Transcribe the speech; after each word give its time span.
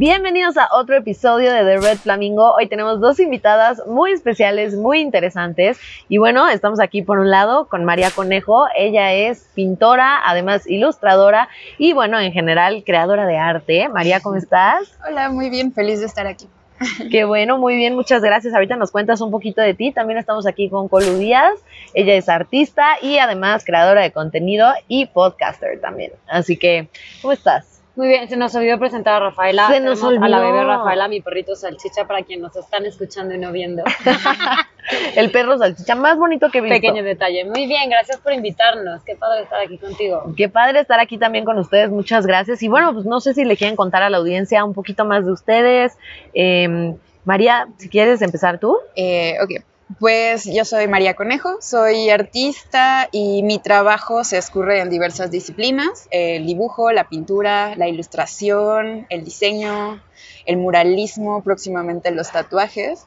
Bienvenidos 0.00 0.56
a 0.56 0.70
otro 0.72 0.96
episodio 0.96 1.52
de 1.52 1.58
The 1.58 1.76
Red 1.76 1.98
Flamingo. 1.98 2.54
Hoy 2.54 2.68
tenemos 2.68 3.00
dos 3.00 3.20
invitadas 3.20 3.86
muy 3.86 4.12
especiales, 4.12 4.74
muy 4.74 4.98
interesantes. 4.98 5.78
Y 6.08 6.16
bueno, 6.16 6.48
estamos 6.48 6.80
aquí 6.80 7.02
por 7.02 7.18
un 7.18 7.28
lado 7.28 7.66
con 7.66 7.84
María 7.84 8.10
Conejo. 8.10 8.64
Ella 8.74 9.12
es 9.12 9.46
pintora, 9.54 10.18
además 10.24 10.66
ilustradora 10.66 11.50
y 11.76 11.92
bueno, 11.92 12.18
en 12.18 12.32
general 12.32 12.82
creadora 12.82 13.26
de 13.26 13.36
arte. 13.36 13.90
María, 13.90 14.20
¿cómo 14.20 14.36
estás? 14.36 14.90
Hola, 15.06 15.28
muy 15.28 15.50
bien, 15.50 15.70
feliz 15.70 16.00
de 16.00 16.06
estar 16.06 16.26
aquí. 16.26 16.48
Qué 17.10 17.24
bueno, 17.24 17.58
muy 17.58 17.76
bien, 17.76 17.94
muchas 17.94 18.22
gracias. 18.22 18.54
Ahorita 18.54 18.76
nos 18.76 18.90
cuentas 18.92 19.20
un 19.20 19.30
poquito 19.30 19.60
de 19.60 19.74
ti. 19.74 19.92
También 19.92 20.18
estamos 20.18 20.46
aquí 20.46 20.70
con 20.70 20.88
Colu 20.88 21.18
Díaz. 21.18 21.60
Ella 21.92 22.14
es 22.14 22.30
artista 22.30 22.86
y 23.02 23.18
además 23.18 23.66
creadora 23.66 24.00
de 24.00 24.12
contenido 24.12 24.72
y 24.88 25.04
podcaster 25.04 25.78
también. 25.78 26.12
Así 26.26 26.56
que, 26.56 26.88
¿cómo 27.20 27.34
estás? 27.34 27.79
Muy 27.96 28.08
bien, 28.08 28.28
se 28.28 28.36
nos 28.36 28.54
olvidó 28.54 28.78
presentar 28.78 29.14
a 29.20 29.26
Rafaela. 29.26 29.68
Se 29.68 29.80
nos 29.80 30.00
Tenemos 30.00 30.24
A 30.24 30.28
la 30.28 30.38
olvidó. 30.38 30.52
bebé 30.52 30.64
Rafaela, 30.64 31.08
mi 31.08 31.20
perrito 31.20 31.56
salchicha, 31.56 32.06
para 32.06 32.22
quien 32.22 32.40
nos 32.40 32.54
están 32.56 32.86
escuchando 32.86 33.34
y 33.34 33.38
no 33.38 33.52
viendo. 33.52 33.82
El 35.16 35.30
perro 35.30 35.58
salchicha 35.58 35.94
más 35.94 36.16
bonito 36.16 36.50
que 36.50 36.58
he 36.58 36.60
visto. 36.60 36.74
Pequeño 36.74 37.02
detalle. 37.02 37.44
Muy 37.44 37.66
bien, 37.66 37.90
gracias 37.90 38.18
por 38.18 38.32
invitarnos. 38.32 39.02
Qué 39.04 39.16
padre 39.16 39.42
estar 39.42 39.60
aquí 39.60 39.76
contigo. 39.78 40.32
Qué 40.36 40.48
padre 40.48 40.80
estar 40.80 41.00
aquí 41.00 41.18
también 41.18 41.44
con 41.44 41.58
ustedes, 41.58 41.90
muchas 41.90 42.26
gracias. 42.26 42.62
Y 42.62 42.68
bueno, 42.68 42.92
pues 42.92 43.06
no 43.06 43.20
sé 43.20 43.34
si 43.34 43.44
le 43.44 43.56
quieren 43.56 43.76
contar 43.76 44.02
a 44.02 44.10
la 44.10 44.18
audiencia 44.18 44.64
un 44.64 44.72
poquito 44.74 45.04
más 45.04 45.26
de 45.26 45.32
ustedes. 45.32 45.98
Eh, 46.32 46.94
María, 47.24 47.68
si 47.76 47.88
quieres 47.88 48.22
empezar 48.22 48.58
tú. 48.58 48.78
Eh, 48.96 49.36
ok, 49.42 49.62
pues 49.98 50.44
yo 50.44 50.64
soy 50.64 50.86
María 50.86 51.14
Conejo, 51.14 51.56
soy 51.60 52.10
artista 52.10 53.08
y 53.10 53.42
mi 53.42 53.58
trabajo 53.58 54.22
se 54.22 54.38
escurre 54.38 54.80
en 54.80 54.90
diversas 54.90 55.30
disciplinas, 55.30 56.06
el 56.10 56.46
dibujo, 56.46 56.92
la 56.92 57.08
pintura, 57.08 57.74
la 57.76 57.88
ilustración, 57.88 59.06
el 59.10 59.24
diseño, 59.24 60.00
el 60.46 60.58
muralismo, 60.58 61.42
próximamente 61.42 62.10
los 62.12 62.30
tatuajes. 62.30 63.06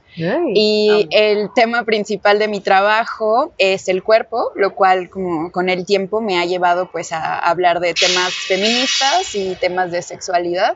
Y 0.54 1.08
el 1.12 1.54
tema 1.54 1.84
principal 1.84 2.38
de 2.38 2.48
mi 2.48 2.60
trabajo 2.60 3.54
es 3.58 3.88
el 3.88 4.04
cuerpo, 4.04 4.52
lo 4.56 4.76
cual 4.76 5.10
como 5.10 5.52
con 5.52 5.70
el 5.70 5.86
tiempo 5.86 6.22
me 6.22 6.38
ha 6.40 6.46
llevado 6.46 6.92
pues 6.92 7.14
a 7.14 7.40
hablar 7.40 7.80
de 7.80 7.94
temas 7.94 8.34
feministas 8.34 9.36
y 9.36 9.56
temas 9.56 9.92
de 9.92 10.02
sexualidad. 10.02 10.76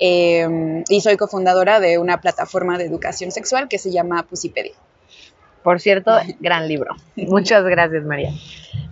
Eh, 0.00 0.84
y 0.88 1.00
soy 1.00 1.16
cofundadora 1.16 1.80
de 1.80 1.98
una 1.98 2.20
plataforma 2.20 2.78
de 2.78 2.84
educación 2.84 3.30
sexual 3.30 3.68
que 3.68 3.78
se 3.78 3.90
llama 3.90 4.24
Pusipedia. 4.24 4.74
Por 5.62 5.80
cierto, 5.80 6.12
gran 6.40 6.68
libro. 6.68 6.94
Muchas 7.16 7.64
gracias, 7.64 8.04
María. 8.04 8.30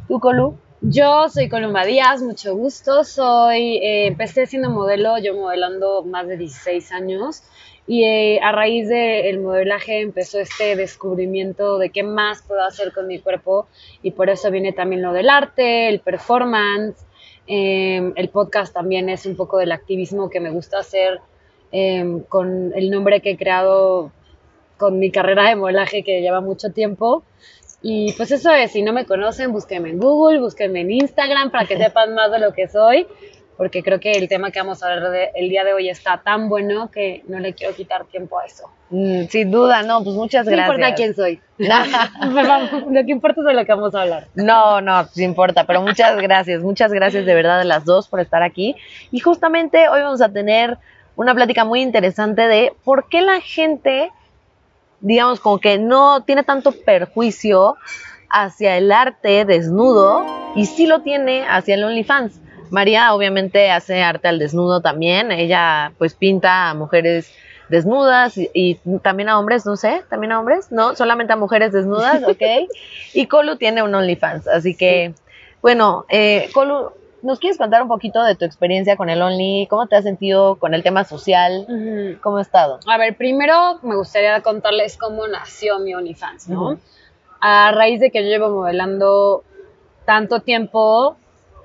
¿Tú, 0.08 0.20
Colu? 0.20 0.58
Yo 0.82 1.28
soy 1.30 1.48
Columba 1.48 1.84
Díaz, 1.84 2.22
mucho 2.22 2.54
gusto. 2.54 3.02
Soy, 3.02 3.78
eh, 3.78 4.06
empecé 4.06 4.46
siendo 4.46 4.70
modelo, 4.70 5.18
yo 5.18 5.34
modelando 5.34 6.02
más 6.04 6.28
de 6.28 6.36
16 6.36 6.92
años. 6.92 7.42
Y 7.88 8.04
eh, 8.04 8.40
a 8.42 8.52
raíz 8.52 8.88
del 8.88 9.38
modelaje 9.40 10.00
empezó 10.00 10.38
este 10.38 10.76
descubrimiento 10.76 11.78
de 11.78 11.90
qué 11.90 12.02
más 12.02 12.42
puedo 12.42 12.62
hacer 12.62 12.92
con 12.92 13.06
mi 13.06 13.20
cuerpo. 13.20 13.68
Y 14.02 14.10
por 14.10 14.28
eso 14.28 14.50
viene 14.50 14.72
también 14.72 15.02
lo 15.02 15.12
del 15.12 15.30
arte, 15.30 15.88
el 15.88 16.00
performance. 16.00 17.06
Eh, 17.46 18.12
el 18.16 18.28
podcast 18.28 18.74
también 18.74 19.08
es 19.08 19.24
un 19.24 19.36
poco 19.36 19.58
del 19.58 19.72
activismo 19.72 20.28
que 20.30 20.40
me 20.40 20.50
gusta 20.50 20.80
hacer 20.80 21.20
eh, 21.70 22.22
con 22.28 22.72
el 22.74 22.90
nombre 22.90 23.20
que 23.20 23.32
he 23.32 23.36
creado 23.36 24.10
con 24.76 24.98
mi 24.98 25.10
carrera 25.10 25.48
de 25.48 25.56
modelaje 25.56 26.02
que 26.02 26.20
lleva 26.20 26.40
mucho 26.40 26.70
tiempo. 26.72 27.22
Y 27.82 28.12
pues 28.14 28.30
eso 28.30 28.50
es, 28.52 28.72
si 28.72 28.82
no 28.82 28.92
me 28.92 29.04
conocen, 29.06 29.52
búsquenme 29.52 29.90
en 29.90 29.98
Google, 29.98 30.40
búsquenme 30.40 30.80
en 30.80 30.90
Instagram 30.90 31.50
para 31.50 31.66
que 31.66 31.76
sepan 31.78 32.14
más 32.14 32.30
de 32.32 32.38
lo 32.40 32.52
que 32.52 32.68
soy, 32.68 33.06
porque 33.56 33.82
creo 33.82 34.00
que 34.00 34.12
el 34.12 34.28
tema 34.28 34.50
que 34.50 34.58
vamos 34.60 34.82
a 34.82 34.92
hablar 34.92 35.10
de- 35.12 35.30
el 35.34 35.48
día 35.48 35.62
de 35.64 35.72
hoy 35.72 35.88
está 35.88 36.20
tan 36.24 36.48
bueno 36.48 36.90
que 36.90 37.22
no 37.28 37.38
le 37.38 37.54
quiero 37.54 37.74
quitar 37.74 38.04
tiempo 38.06 38.38
a 38.38 38.44
eso. 38.44 38.64
Mm, 38.90 39.24
sin 39.28 39.50
duda, 39.50 39.82
no, 39.82 40.02
pues 40.04 40.14
muchas 40.16 40.46
No 40.46 40.52
gracias. 40.52 40.68
importa 40.76 40.94
quién 40.94 41.14
soy. 41.14 41.40
lo 42.90 43.04
que 43.04 43.12
importa 43.12 43.40
es 43.40 43.46
de 43.46 43.54
lo 43.54 43.64
que 43.64 43.72
vamos 43.72 43.94
a 43.94 44.02
hablar. 44.02 44.26
No, 44.34 44.80
no, 44.80 45.04
sí 45.06 45.24
importa, 45.24 45.64
pero 45.64 45.80
muchas 45.82 46.16
gracias, 46.20 46.62
muchas 46.62 46.92
gracias 46.92 47.24
de 47.26 47.34
verdad 47.34 47.60
a 47.60 47.64
las 47.64 47.84
dos 47.84 48.08
por 48.08 48.20
estar 48.20 48.42
aquí. 48.42 48.74
Y 49.10 49.20
justamente 49.20 49.88
hoy 49.88 50.00
vamos 50.02 50.20
a 50.22 50.28
tener 50.30 50.78
una 51.14 51.34
plática 51.34 51.64
muy 51.64 51.82
interesante 51.82 52.42
de 52.42 52.72
por 52.84 53.08
qué 53.08 53.22
la 53.22 53.40
gente, 53.40 54.10
digamos, 55.00 55.40
como 55.40 55.58
que 55.58 55.78
no 55.78 56.22
tiene 56.22 56.42
tanto 56.42 56.72
perjuicio 56.72 57.76
hacia 58.30 58.76
el 58.76 58.92
arte 58.92 59.44
desnudo 59.44 60.26
y 60.54 60.66
sí 60.66 60.86
lo 60.86 61.02
tiene 61.02 61.44
hacia 61.48 61.74
el 61.74 61.84
OnlyFans. 61.84 62.40
María 62.70 63.14
obviamente 63.14 63.70
hace 63.70 64.02
arte 64.02 64.28
al 64.28 64.38
desnudo 64.38 64.80
también, 64.80 65.30
ella 65.30 65.92
pues 65.98 66.14
pinta 66.14 66.70
a 66.70 66.74
mujeres 66.74 67.32
desnudas 67.68 68.36
y, 68.38 68.50
y 68.52 68.74
también 69.02 69.28
a 69.28 69.38
hombres, 69.38 69.66
no 69.66 69.76
sé, 69.76 70.02
también 70.08 70.32
a 70.32 70.40
hombres, 70.40 70.70
no, 70.70 70.94
solamente 70.94 71.32
a 71.32 71.36
mujeres 71.36 71.72
desnudas, 71.72 72.22
ok. 72.28 72.42
y 73.14 73.26
Colu 73.26 73.56
tiene 73.56 73.82
un 73.82 73.94
OnlyFans, 73.94 74.48
así 74.48 74.74
que, 74.74 75.14
bueno, 75.62 76.06
eh, 76.08 76.48
Colu, 76.52 76.92
¿nos 77.26 77.40
quieres 77.40 77.58
contar 77.58 77.82
un 77.82 77.88
poquito 77.88 78.22
de 78.22 78.36
tu 78.36 78.44
experiencia 78.44 78.96
con 78.96 79.10
el 79.10 79.20
Only? 79.20 79.66
¿Cómo 79.68 79.86
te 79.88 79.96
has 79.96 80.04
sentido 80.04 80.56
con 80.56 80.74
el 80.74 80.82
tema 80.82 81.04
social? 81.04 81.66
Ujú. 81.68 82.20
¿Cómo 82.22 82.36
ha 82.38 82.42
estado? 82.42 82.78
A 82.86 82.96
ver, 82.98 83.16
primero 83.16 83.80
me 83.82 83.96
gustaría 83.96 84.40
contarles 84.42 84.96
cómo 84.96 85.26
nació 85.26 85.80
mi 85.80 85.94
OnlyFans, 85.94 86.48
¿no? 86.48 86.62
Ujú. 86.62 86.80
A 87.40 87.72
raíz 87.72 88.00
de 88.00 88.10
que 88.10 88.22
yo 88.22 88.28
llevo 88.28 88.50
modelando 88.50 89.42
tanto 90.04 90.40
tiempo, 90.40 91.16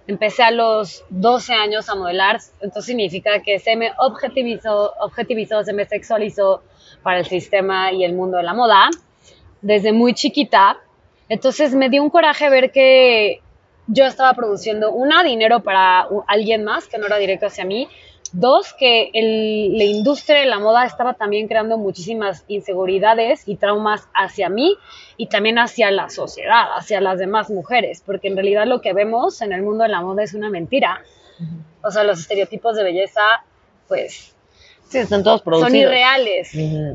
empecé 0.07 0.43
a 0.43 0.51
los 0.51 1.05
12 1.09 1.53
años 1.53 1.87
a 1.89 1.95
modelar, 1.95 2.39
entonces 2.59 2.85
significa 2.85 3.41
que 3.43 3.59
se 3.59 3.75
me 3.75 3.91
objetivizó, 3.99 4.93
objetivizó, 4.99 5.63
se 5.63 5.73
me 5.73 5.85
sexualizó 5.85 6.63
para 7.03 7.19
el 7.19 7.25
sistema 7.25 7.91
y 7.91 8.03
el 8.03 8.13
mundo 8.13 8.37
de 8.37 8.43
la 8.43 8.55
moda 8.55 8.89
desde 9.61 9.93
muy 9.93 10.13
chiquita. 10.15 10.79
Entonces 11.29 11.73
me 11.75 11.89
dio 11.89 12.03
un 12.03 12.09
coraje 12.09 12.49
ver 12.49 12.71
que 12.71 13.41
yo 13.87 14.05
estaba 14.05 14.33
produciendo, 14.33 14.91
una, 14.91 15.23
dinero 15.23 15.61
para 15.61 16.07
alguien 16.27 16.63
más, 16.63 16.87
que 16.87 16.97
no 16.97 17.07
era 17.07 17.17
directo 17.17 17.47
hacia 17.47 17.65
mí. 17.65 17.87
Dos, 18.33 18.73
que 18.73 19.09
el- 19.13 19.77
la 19.77 19.83
industria 19.83 20.39
de 20.39 20.45
la 20.45 20.59
moda 20.59 20.85
estaba 20.85 21.15
también 21.15 21.49
creando 21.49 21.77
muchísimas 21.77 22.45
inseguridades 22.47 23.45
y 23.47 23.57
traumas 23.57 24.07
hacia 24.13 24.47
mí 24.47 24.77
y 25.17 25.27
también 25.27 25.59
hacia 25.59 25.91
la 25.91 26.09
sociedad, 26.09 26.67
hacia 26.77 27.01
las 27.01 27.19
demás 27.19 27.49
mujeres, 27.49 28.01
porque 28.05 28.29
en 28.29 28.35
realidad 28.35 28.67
lo 28.67 28.79
que 28.79 28.93
vemos 28.93 29.41
en 29.41 29.51
el 29.51 29.63
mundo 29.63 29.83
de 29.83 29.89
la 29.89 29.99
moda 30.01 30.23
es 30.23 30.33
una 30.33 30.49
mentira. 30.49 31.01
O 31.83 31.91
sea, 31.91 32.03
los 32.05 32.19
estereotipos 32.19 32.75
de 32.77 32.83
belleza, 32.83 33.21
pues, 33.87 34.33
Sí, 34.87 34.97
están 34.99 35.23
todos 35.23 35.41
producidos. 35.41 35.71
son 35.71 35.79
irreales, 35.79 36.51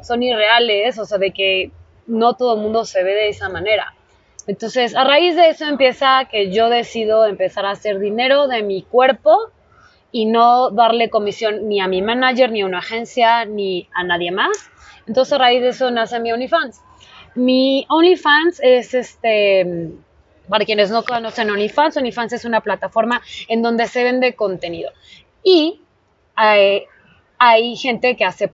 son 0.06 0.22
irreales, 0.22 0.98
o 0.98 1.04
sea, 1.04 1.18
de 1.18 1.32
que 1.32 1.70
no 2.06 2.34
todo 2.34 2.54
el 2.54 2.60
mundo 2.60 2.84
se 2.84 3.02
ve 3.02 3.12
de 3.12 3.28
esa 3.30 3.48
manera. 3.48 3.92
Entonces, 4.46 4.94
a 4.94 5.04
raíz 5.04 5.34
de 5.34 5.48
eso 5.48 5.66
empieza 5.66 6.26
que 6.30 6.52
yo 6.52 6.68
decido 6.68 7.26
empezar 7.26 7.66
a 7.66 7.70
hacer 7.70 7.98
dinero 7.98 8.46
de 8.46 8.62
mi 8.62 8.82
cuerpo 8.82 9.50
y 10.12 10.26
no 10.26 10.70
darle 10.70 11.10
comisión 11.10 11.68
ni 11.68 11.80
a 11.80 11.88
mi 11.88 12.00
manager, 12.00 12.52
ni 12.52 12.62
a 12.62 12.66
una 12.66 12.78
agencia, 12.78 13.44
ni 13.44 13.88
a 13.92 14.04
nadie 14.04 14.30
más. 14.30 14.70
Entonces, 15.06 15.32
a 15.32 15.38
raíz 15.38 15.62
de 15.62 15.68
eso 15.68 15.90
nace 15.90 16.20
mi 16.20 16.32
OnlyFans. 16.32 16.80
Mi 17.34 17.86
OnlyFans 17.88 18.60
es 18.62 18.94
este, 18.94 19.90
para 20.48 20.64
quienes 20.64 20.90
no 20.90 21.04
conocen 21.04 21.50
OnlyFans, 21.50 21.96
OnlyFans 21.96 22.32
es 22.32 22.44
una 22.44 22.60
plataforma 22.60 23.20
en 23.48 23.62
donde 23.62 23.86
se 23.88 24.04
vende 24.04 24.34
contenido. 24.34 24.90
Y 25.42 25.80
hay, 26.34 26.84
hay 27.38 27.76
gente 27.76 28.16
que 28.16 28.24
hace 28.24 28.52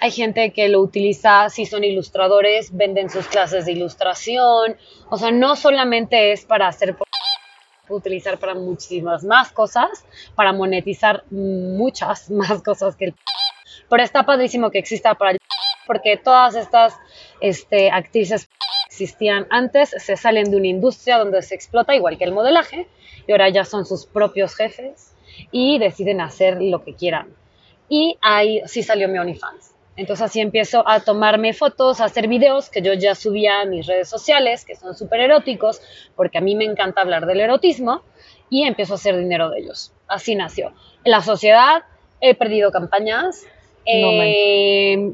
hay 0.00 0.10
gente 0.10 0.52
que 0.52 0.68
lo 0.68 0.80
utiliza, 0.80 1.50
si 1.50 1.66
son 1.66 1.84
ilustradores, 1.84 2.74
venden 2.74 3.10
sus 3.10 3.26
clases 3.26 3.66
de 3.66 3.72
ilustración. 3.72 4.76
O 5.10 5.18
sea, 5.18 5.30
no 5.30 5.56
solamente 5.56 6.32
es 6.32 6.44
para 6.44 6.68
hacer, 6.68 6.96
utilizar 7.88 8.38
para 8.38 8.54
muchísimas 8.54 9.24
más 9.24 9.52
cosas, 9.52 10.06
para 10.34 10.52
monetizar 10.52 11.24
muchas 11.30 12.30
más 12.30 12.62
cosas 12.62 12.96
que 12.96 13.06
el... 13.06 13.14
Pero 13.88 14.02
está 14.02 14.24
padrísimo 14.24 14.70
que 14.70 14.78
exista 14.78 15.14
para 15.14 15.32
el... 15.32 15.38
Porque 15.86 16.16
todas 16.16 16.54
estas 16.54 16.96
este, 17.40 17.90
actrices 17.90 18.48
existían 18.86 19.46
antes, 19.50 19.90
se 19.90 20.16
salen 20.16 20.50
de 20.50 20.56
una 20.56 20.68
industria 20.68 21.18
donde 21.18 21.42
se 21.42 21.54
explota, 21.54 21.94
igual 21.94 22.16
que 22.16 22.24
el 22.24 22.32
modelaje, 22.32 22.86
y 23.26 23.32
ahora 23.32 23.48
ya 23.48 23.64
son 23.64 23.84
sus 23.84 24.06
propios 24.06 24.54
jefes 24.54 25.14
y 25.50 25.78
deciden 25.78 26.20
hacer 26.20 26.60
lo 26.60 26.84
que 26.84 26.94
quieran. 26.94 27.39
Y 27.90 28.16
ahí 28.22 28.62
sí 28.66 28.84
salió 28.84 29.08
mi 29.08 29.18
OnlyFans. 29.18 29.74
Entonces 29.96 30.24
así 30.24 30.40
empiezo 30.40 30.88
a 30.88 31.00
tomarme 31.00 31.52
fotos, 31.52 32.00
a 32.00 32.04
hacer 32.04 32.28
videos 32.28 32.70
que 32.70 32.80
yo 32.80 32.94
ya 32.94 33.14
subía 33.14 33.60
a 33.60 33.64
mis 33.66 33.86
redes 33.86 34.08
sociales, 34.08 34.64
que 34.64 34.76
son 34.76 34.94
súper 34.96 35.20
eróticos, 35.20 35.82
porque 36.14 36.38
a 36.38 36.40
mí 36.40 36.54
me 36.54 36.64
encanta 36.64 37.02
hablar 37.02 37.26
del 37.26 37.40
erotismo, 37.40 38.02
y 38.48 38.62
empiezo 38.62 38.94
a 38.94 38.96
hacer 38.96 39.18
dinero 39.18 39.50
de 39.50 39.58
ellos. 39.58 39.92
Así 40.06 40.36
nació. 40.36 40.72
En 41.04 41.10
la 41.10 41.20
sociedad 41.20 41.82
he 42.20 42.34
perdido 42.34 42.70
campañas, 42.70 43.44
eh, 43.84 45.12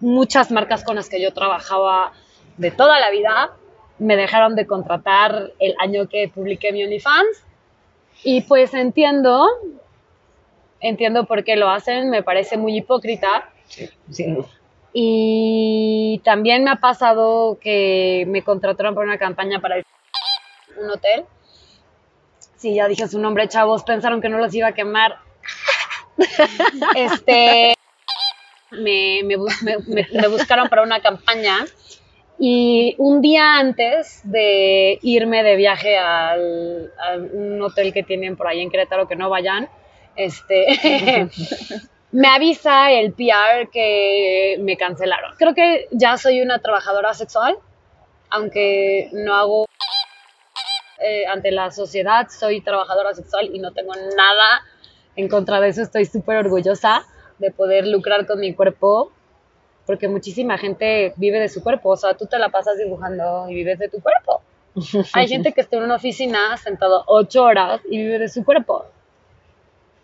muchas 0.00 0.50
marcas 0.52 0.84
con 0.84 0.96
las 0.96 1.08
que 1.08 1.20
yo 1.20 1.34
trabajaba 1.34 2.12
de 2.56 2.70
toda 2.70 3.00
la 3.00 3.10
vida 3.10 3.50
me 3.98 4.16
dejaron 4.16 4.54
de 4.54 4.66
contratar 4.66 5.52
el 5.58 5.74
año 5.78 6.08
que 6.08 6.30
publiqué 6.32 6.72
mi 6.72 6.84
OnlyFans, 6.84 7.44
y 8.24 8.42
pues 8.42 8.72
entiendo 8.74 9.46
entiendo 10.82 11.24
por 11.24 11.44
qué 11.44 11.56
lo 11.56 11.70
hacen, 11.70 12.10
me 12.10 12.22
parece 12.22 12.56
muy 12.56 12.76
hipócrita. 12.76 13.50
Sin 14.10 14.34
duda. 14.34 14.48
Y 14.92 16.20
también 16.24 16.64
me 16.64 16.70
ha 16.70 16.76
pasado 16.76 17.58
que 17.58 18.26
me 18.28 18.42
contrataron 18.42 18.94
para 18.94 19.06
una 19.06 19.18
campaña 19.18 19.60
para 19.60 19.76
un 19.76 20.90
hotel. 20.90 21.24
Sí, 22.56 22.74
ya 22.74 22.86
dije 22.88 23.08
su 23.08 23.18
nombre, 23.18 23.48
chavos, 23.48 23.84
pensaron 23.84 24.20
que 24.20 24.28
no 24.28 24.38
los 24.38 24.54
iba 24.54 24.68
a 24.68 24.74
quemar. 24.74 25.16
este, 26.94 27.74
me, 28.70 29.22
me, 29.24 29.36
me, 29.88 30.06
me 30.12 30.28
buscaron 30.28 30.68
para 30.68 30.82
una 30.82 31.00
campaña 31.00 31.64
y 32.38 32.96
un 32.98 33.20
día 33.20 33.58
antes 33.58 34.20
de 34.24 34.98
irme 35.02 35.42
de 35.42 35.56
viaje 35.56 35.96
al, 35.96 36.92
a 36.98 37.16
un 37.16 37.62
hotel 37.62 37.92
que 37.92 38.02
tienen 38.02 38.36
por 38.36 38.48
ahí 38.48 38.60
en 38.60 38.70
Querétaro, 38.70 39.06
que 39.06 39.16
no 39.16 39.30
vayan, 39.30 39.68
este, 40.16 41.28
me 42.12 42.28
avisa 42.28 42.90
el 42.90 43.12
PR 43.12 43.70
que 43.72 44.56
me 44.60 44.76
cancelaron. 44.76 45.34
Creo 45.36 45.54
que 45.54 45.88
ya 45.90 46.16
soy 46.18 46.42
una 46.42 46.58
trabajadora 46.58 47.14
sexual, 47.14 47.56
aunque 48.30 49.08
no 49.12 49.34
hago 49.34 49.66
eh, 50.98 51.26
ante 51.26 51.50
la 51.50 51.70
sociedad, 51.70 52.28
soy 52.28 52.60
trabajadora 52.60 53.14
sexual 53.14 53.50
y 53.52 53.58
no 53.58 53.72
tengo 53.72 53.92
nada 53.94 54.62
en 55.16 55.28
contra 55.28 55.60
de 55.60 55.68
eso. 55.68 55.82
Estoy 55.82 56.04
súper 56.04 56.36
orgullosa 56.36 57.04
de 57.38 57.50
poder 57.50 57.86
lucrar 57.86 58.26
con 58.26 58.38
mi 58.40 58.54
cuerpo, 58.54 59.10
porque 59.86 60.08
muchísima 60.08 60.58
gente 60.58 61.12
vive 61.16 61.40
de 61.40 61.48
su 61.48 61.62
cuerpo. 61.62 61.90
O 61.90 61.96
sea, 61.96 62.14
tú 62.14 62.26
te 62.26 62.38
la 62.38 62.50
pasas 62.50 62.78
dibujando 62.78 63.48
y 63.48 63.54
vives 63.54 63.78
de 63.78 63.88
tu 63.88 64.00
cuerpo. 64.00 64.42
Hay 65.14 65.28
gente 65.28 65.52
que 65.52 65.60
está 65.60 65.76
en 65.76 65.84
una 65.84 65.96
oficina 65.96 66.56
sentado 66.56 67.04
ocho 67.06 67.44
horas 67.44 67.80
y 67.90 67.98
vive 67.98 68.18
de 68.18 68.28
su 68.28 68.44
cuerpo. 68.44 68.86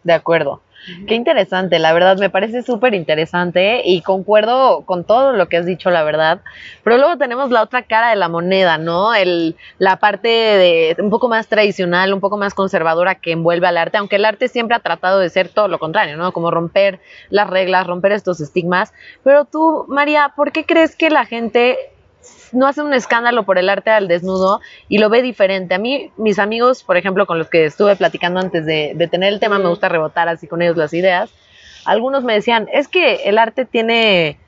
De 0.09 0.15
acuerdo. 0.15 0.63
Qué 1.07 1.15
interesante, 1.15 1.79
la 1.79 1.93
verdad, 1.93 2.17
me 2.17 2.31
parece 2.31 2.63
súper 2.63 2.95
interesante 2.95 3.83
y 3.85 4.01
concuerdo 4.01 4.87
con 4.87 5.05
todo 5.05 5.35
lo 5.35 5.47
que 5.51 5.59
has 5.59 5.67
dicho, 5.67 5.91
la 5.91 6.03
verdad. 6.03 6.41
Pero 6.83 6.97
luego 6.97 7.19
tenemos 7.19 7.51
la 7.51 7.61
otra 7.61 7.83
cara 7.83 8.09
de 8.09 8.17
la 8.17 8.31
moneda, 8.31 8.79
¿no? 8.79 9.15
El, 9.15 9.55
la 9.77 9.99
parte 9.99 10.29
de 10.29 10.97
un 10.99 11.11
poco 11.11 11.29
más 11.29 11.49
tradicional, 11.49 12.15
un 12.15 12.21
poco 12.21 12.39
más 12.39 12.55
conservadora 12.55 13.17
que 13.17 13.33
envuelve 13.33 13.67
al 13.67 13.77
arte, 13.77 13.99
aunque 13.99 14.17
el 14.17 14.25
arte 14.25 14.49
siempre 14.49 14.77
ha 14.77 14.81
tratado 14.81 15.19
de 15.19 15.29
ser 15.29 15.51
todo 15.51 15.69
lo 15.69 15.79
contrario, 15.79 16.17
¿no? 16.17 16.33
Como 16.33 16.51
romper 16.51 17.01
las 17.29 17.51
reglas, 17.51 17.87
romper 17.87 18.13
estos 18.13 18.41
estigmas. 18.41 18.95
Pero 19.23 19.45
tú, 19.45 19.85
María, 19.89 20.33
¿por 20.37 20.53
qué 20.53 20.65
crees 20.65 20.97
que 20.97 21.11
la 21.11 21.27
gente 21.27 21.77
no 22.53 22.67
hace 22.67 22.83
un 22.83 22.95
escándalo 22.95 23.45
por 23.45 23.59
el 23.59 23.69
arte 23.69 23.91
al 23.91 24.09
desnudo 24.09 24.61
y 24.89 24.99
lo 24.99 25.09
ve 25.11 25.23
diferente. 25.23 25.75
A 25.75 25.79
mí, 25.79 26.11
mis 26.17 26.39
amigos, 26.39 26.83
por 26.83 26.97
ejemplo, 26.97 27.27
con 27.27 27.39
los 27.39 27.49
que 27.49 27.65
estuve 27.65 27.97
platicando 27.97 28.41
antes 28.41 28.67
de, 28.67 28.93
de 28.95 29.09
tener 29.09 29.33
el 29.33 29.41
tema, 29.41 29.59
me 29.59 29.69
gusta 29.69 29.89
rebotar 29.89 30.29
así 30.29 30.47
con 30.47 30.63
ellos 30.63 30.77
las 30.77 30.93
ideas. 30.95 31.31
Algunos 31.85 32.25
me 32.25 32.35
decían, 32.35 32.69
es 32.73 32.89
que 32.89 33.23
el 33.25 33.39
arte 33.39 33.65
tiene 33.65 34.39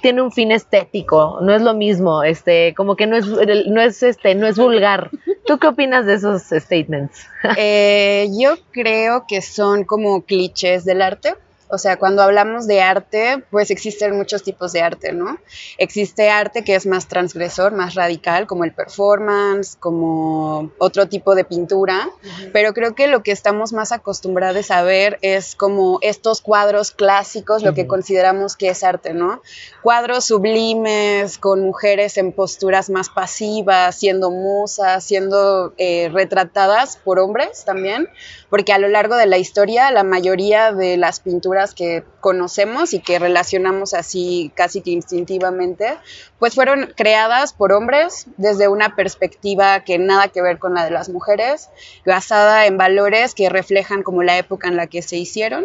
tiene 0.00 0.20
un 0.20 0.32
fin 0.32 0.52
estético, 0.52 1.38
no 1.40 1.54
es 1.54 1.62
lo 1.62 1.72
mismo, 1.72 2.22
este, 2.22 2.74
como 2.74 2.94
que 2.94 3.06
no 3.06 3.16
es, 3.16 3.26
no 3.26 3.80
es, 3.80 4.02
este, 4.02 4.34
no 4.34 4.46
es 4.46 4.58
vulgar. 4.58 5.10
¿Tú 5.46 5.58
qué 5.58 5.68
opinas 5.68 6.04
de 6.04 6.14
esos 6.14 6.42
statements? 6.42 7.26
Eh, 7.56 8.28
yo 8.38 8.56
creo 8.70 9.24
que 9.26 9.40
son 9.40 9.84
como 9.84 10.22
clichés 10.22 10.84
del 10.84 11.00
arte. 11.00 11.34
O 11.68 11.78
sea, 11.78 11.96
cuando 11.96 12.22
hablamos 12.22 12.66
de 12.66 12.82
arte, 12.82 13.42
pues 13.50 13.70
existen 13.70 14.16
muchos 14.16 14.42
tipos 14.42 14.72
de 14.72 14.82
arte, 14.82 15.12
¿no? 15.12 15.38
Existe 15.78 16.28
arte 16.28 16.62
que 16.62 16.74
es 16.74 16.86
más 16.86 17.08
transgresor, 17.08 17.72
más 17.72 17.94
radical, 17.94 18.46
como 18.46 18.64
el 18.64 18.72
performance, 18.72 19.76
como 19.80 20.70
otro 20.78 21.08
tipo 21.08 21.34
de 21.34 21.44
pintura, 21.44 22.10
pero 22.52 22.74
creo 22.74 22.94
que 22.94 23.06
lo 23.06 23.22
que 23.22 23.32
estamos 23.32 23.72
más 23.72 23.92
acostumbrados 23.92 24.70
a 24.70 24.82
ver 24.82 25.18
es 25.22 25.56
como 25.56 25.98
estos 26.02 26.42
cuadros 26.42 26.90
clásicos, 26.90 27.62
lo 27.62 27.72
que 27.72 27.86
consideramos 27.86 28.56
que 28.56 28.68
es 28.68 28.84
arte, 28.84 29.14
¿no? 29.14 29.40
Cuadros 29.82 30.26
sublimes, 30.26 31.38
con 31.38 31.62
mujeres 31.62 32.18
en 32.18 32.32
posturas 32.32 32.90
más 32.90 33.08
pasivas, 33.08 33.96
siendo 33.96 34.30
musas, 34.30 35.02
siendo 35.02 35.72
eh, 35.78 36.10
retratadas 36.12 36.98
por 36.98 37.18
hombres 37.18 37.64
también, 37.64 38.08
porque 38.50 38.72
a 38.72 38.78
lo 38.78 38.88
largo 38.88 39.16
de 39.16 39.26
la 39.26 39.38
historia 39.38 39.90
la 39.90 40.04
mayoría 40.04 40.72
de 40.72 40.96
las 40.98 41.20
pinturas 41.20 41.53
que 41.74 42.04
conocemos 42.20 42.94
y 42.94 43.00
que 43.00 43.18
relacionamos 43.18 43.94
así 43.94 44.52
casi 44.54 44.80
que 44.80 44.90
instintivamente, 44.90 45.96
pues 46.38 46.54
fueron 46.54 46.92
creadas 46.96 47.52
por 47.52 47.72
hombres 47.72 48.26
desde 48.36 48.68
una 48.68 48.96
perspectiva 48.96 49.84
que 49.84 49.98
nada 49.98 50.28
que 50.28 50.42
ver 50.42 50.58
con 50.58 50.74
la 50.74 50.84
de 50.84 50.90
las 50.90 51.08
mujeres, 51.08 51.70
basada 52.04 52.66
en 52.66 52.76
valores 52.76 53.34
que 53.34 53.48
reflejan 53.48 54.02
como 54.02 54.22
la 54.22 54.38
época 54.38 54.68
en 54.68 54.76
la 54.76 54.86
que 54.86 55.02
se 55.02 55.16
hicieron, 55.16 55.64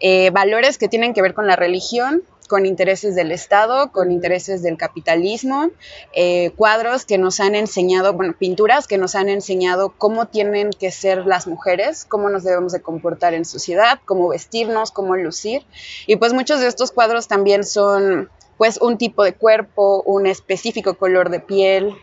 eh, 0.00 0.30
valores 0.30 0.78
que 0.78 0.88
tienen 0.88 1.14
que 1.14 1.22
ver 1.22 1.34
con 1.34 1.46
la 1.46 1.56
religión, 1.56 2.22
con 2.52 2.66
intereses 2.66 3.14
del 3.14 3.32
Estado, 3.32 3.92
con 3.92 4.12
intereses 4.12 4.62
del 4.62 4.76
capitalismo, 4.76 5.70
eh, 6.12 6.50
cuadros 6.54 7.06
que 7.06 7.16
nos 7.16 7.40
han 7.40 7.54
enseñado, 7.54 8.12
bueno, 8.12 8.34
pinturas 8.38 8.86
que 8.86 8.98
nos 8.98 9.14
han 9.14 9.30
enseñado 9.30 9.94
cómo 9.96 10.26
tienen 10.26 10.68
que 10.68 10.90
ser 10.90 11.24
las 11.24 11.46
mujeres, 11.46 12.04
cómo 12.04 12.28
nos 12.28 12.44
debemos 12.44 12.72
de 12.72 12.82
comportar 12.82 13.32
en 13.32 13.46
sociedad, 13.46 14.00
cómo 14.04 14.28
vestirnos, 14.28 14.90
cómo 14.90 15.16
lucir. 15.16 15.64
Y 16.06 16.16
pues 16.16 16.34
muchos 16.34 16.60
de 16.60 16.66
estos 16.66 16.92
cuadros 16.92 17.26
también 17.26 17.64
son 17.64 18.28
pues 18.58 18.78
un 18.82 18.98
tipo 18.98 19.24
de 19.24 19.32
cuerpo, 19.32 20.02
un 20.02 20.26
específico 20.26 20.98
color 20.98 21.30
de 21.30 21.40
piel, 21.40 21.96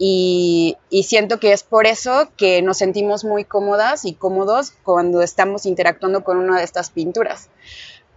y, 0.00 0.76
y, 0.90 1.04
siento 1.04 1.40
que 1.40 1.52
es 1.52 1.64
por 1.64 1.88
eso 1.88 2.28
que 2.36 2.62
nos 2.62 2.76
sentimos 2.76 3.24
muy 3.24 3.44
cómodas 3.44 4.04
y 4.04 4.12
cómodos 4.14 4.70
cuando 4.84 5.22
estamos 5.22 5.66
interactuando 5.66 6.22
con 6.22 6.36
una 6.36 6.58
de 6.58 6.62
estas 6.62 6.90
pinturas 6.90 7.48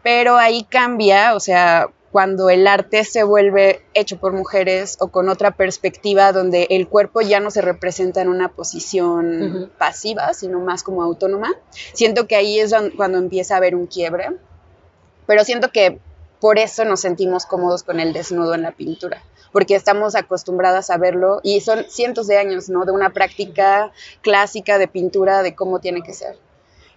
pero 0.04 0.38
ahí 0.38 0.64
cambia, 0.64 1.36
o 1.36 1.40
sea, 1.40 1.90
cuando 2.12 2.50
el 2.50 2.68
arte 2.68 3.06
se 3.06 3.24
vuelve 3.24 3.82
hecho 3.94 4.18
por 4.18 4.34
mujeres 4.34 4.98
o 5.00 5.08
con 5.08 5.30
otra 5.30 5.52
perspectiva 5.52 6.34
donde 6.34 6.68
el 6.70 6.88
cuerpo 6.88 7.22
ya 7.22 7.40
no 7.40 7.52
se 7.52 7.62
representa 7.62 8.22
en 8.22 8.28
una 8.28 8.50
posición 8.50 9.72
pasiva, 9.78 10.34
sino 10.34 10.60
más 10.60 10.84
como 10.84 11.04
autónoma, 11.04 11.54
siento 11.94 12.28
que 12.28 12.36
ahí 12.36 12.60
es 12.60 12.74
cuando 12.98 13.18
empieza 13.18 13.54
a 13.54 13.58
haber 13.58 13.76
un 13.76 13.88
quiebre, 13.88 14.30
pero 15.26 15.46
siento 15.46 15.72
que 15.72 16.00
por 16.42 16.58
eso 16.58 16.84
nos 16.84 17.00
sentimos 17.00 17.46
cómodos 17.46 17.84
con 17.84 18.00
el 18.00 18.14
desnudo 18.14 18.56
en 18.56 18.64
la 18.64 18.72
pintura, 18.72 19.24
porque 19.54 19.76
estamos 19.76 20.16
acostumbradas 20.16 20.90
a 20.90 20.98
verlo 20.98 21.40
y 21.44 21.62
son 21.62 21.86
cientos 21.88 22.28
de 22.28 22.38
años, 22.38 22.68
¿no? 22.68 22.84
De 22.84 22.92
una 22.92 23.12
práctica 23.12 23.92
clásica 24.22 24.78
de 24.80 24.88
pintura 24.88 25.44
de 25.44 25.56
cómo 25.56 25.80
tiene 25.80 26.02
que 26.02 26.14
ser. 26.14 26.38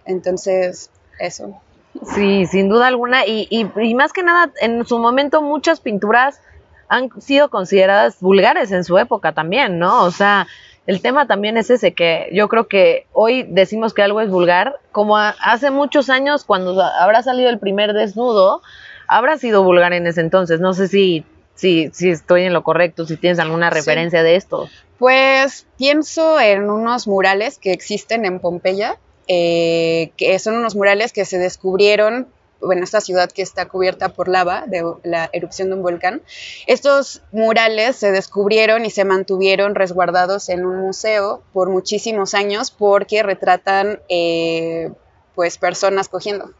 Entonces, 0.03 0.89
eso. 1.19 1.61
Sí, 2.03 2.45
sin 2.47 2.69
duda 2.69 2.87
alguna. 2.87 3.25
Y, 3.25 3.47
y, 3.49 3.67
y, 3.81 3.95
más 3.95 4.13
que 4.13 4.23
nada, 4.23 4.51
en 4.61 4.85
su 4.85 4.99
momento 4.99 5.41
muchas 5.41 5.79
pinturas 5.79 6.41
han 6.87 7.09
sido 7.21 7.49
consideradas 7.49 8.19
vulgares 8.19 8.71
en 8.71 8.83
su 8.83 8.97
época 8.97 9.31
también, 9.31 9.79
¿no? 9.79 10.03
O 10.03 10.11
sea, 10.11 10.47
el 10.87 11.01
tema 11.01 11.25
también 11.27 11.57
es 11.57 11.69
ese, 11.69 11.93
que 11.93 12.29
yo 12.31 12.47
creo 12.47 12.67
que 12.67 13.07
hoy 13.13 13.43
decimos 13.43 13.93
que 13.93 14.03
algo 14.03 14.21
es 14.21 14.29
vulgar, 14.29 14.79
como 14.91 15.17
a, 15.17 15.29
hace 15.41 15.71
muchos 15.71 16.09
años 16.09 16.43
cuando 16.43 16.79
habrá 16.81 17.23
salido 17.23 17.49
el 17.49 17.59
primer 17.59 17.93
desnudo, 17.93 18.61
habrá 19.07 19.37
sido 19.37 19.63
vulgar 19.63 19.93
en 19.93 20.05
ese 20.05 20.21
entonces. 20.21 20.59
No 20.59 20.73
sé 20.73 20.87
si, 20.87 21.25
si, 21.55 21.89
si 21.91 22.09
estoy 22.09 22.43
en 22.43 22.53
lo 22.53 22.63
correcto, 22.63 23.05
si 23.05 23.17
tienes 23.17 23.39
alguna 23.39 23.69
referencia 23.69 24.19
sí. 24.19 24.25
de 24.25 24.35
esto. 24.35 24.69
Pues 24.99 25.65
pienso 25.77 26.39
en 26.39 26.69
unos 26.69 27.07
murales 27.07 27.57
que 27.57 27.71
existen 27.71 28.25
en 28.25 28.39
Pompeya, 28.39 28.97
eh, 29.27 30.11
que 30.17 30.37
son 30.39 30.55
unos 30.55 30.75
murales 30.75 31.13
que 31.13 31.25
se 31.25 31.37
descubrieron 31.37 32.27
en 32.61 32.83
esta 32.83 33.01
ciudad 33.01 33.31
que 33.31 33.41
está 33.41 33.67
cubierta 33.67 34.09
por 34.09 34.27
lava 34.27 34.65
de 34.67 34.83
la 35.03 35.29
erupción 35.33 35.69
de 35.69 35.75
un 35.75 35.83
volcán. 35.83 36.21
Estos 36.67 37.21
murales 37.31 37.95
se 37.95 38.11
descubrieron 38.11 38.85
y 38.85 38.89
se 38.89 39.05
mantuvieron 39.05 39.75
resguardados 39.75 40.49
en 40.49 40.65
un 40.65 40.77
museo 40.77 41.43
por 41.53 41.69
muchísimos 41.69 42.33
años 42.33 42.71
porque 42.71 43.23
retratan 43.23 43.99
eh, 44.09 44.91
pues 45.35 45.57
personas 45.57 46.07
cogiendo. 46.07 46.51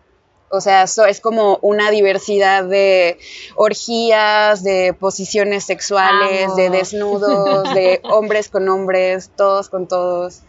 O 0.50 0.62
sea, 0.62 0.84
eso 0.84 1.05
es 1.05 1.19
como 1.19 1.57
una 1.62 1.89
diversidad 1.89 2.63
de 2.63 3.17
orgías, 3.55 4.63
de 4.63 4.93
posiciones 4.93 5.65
sexuales, 5.65 6.45
Amo. 6.45 6.55
de 6.55 6.69
desnudos, 6.69 7.74
de 7.74 8.00
hombres 8.03 8.50
con 8.50 8.69
hombres, 8.69 9.31
todos 9.36 9.69
con 9.69 9.88
todos 9.88 10.43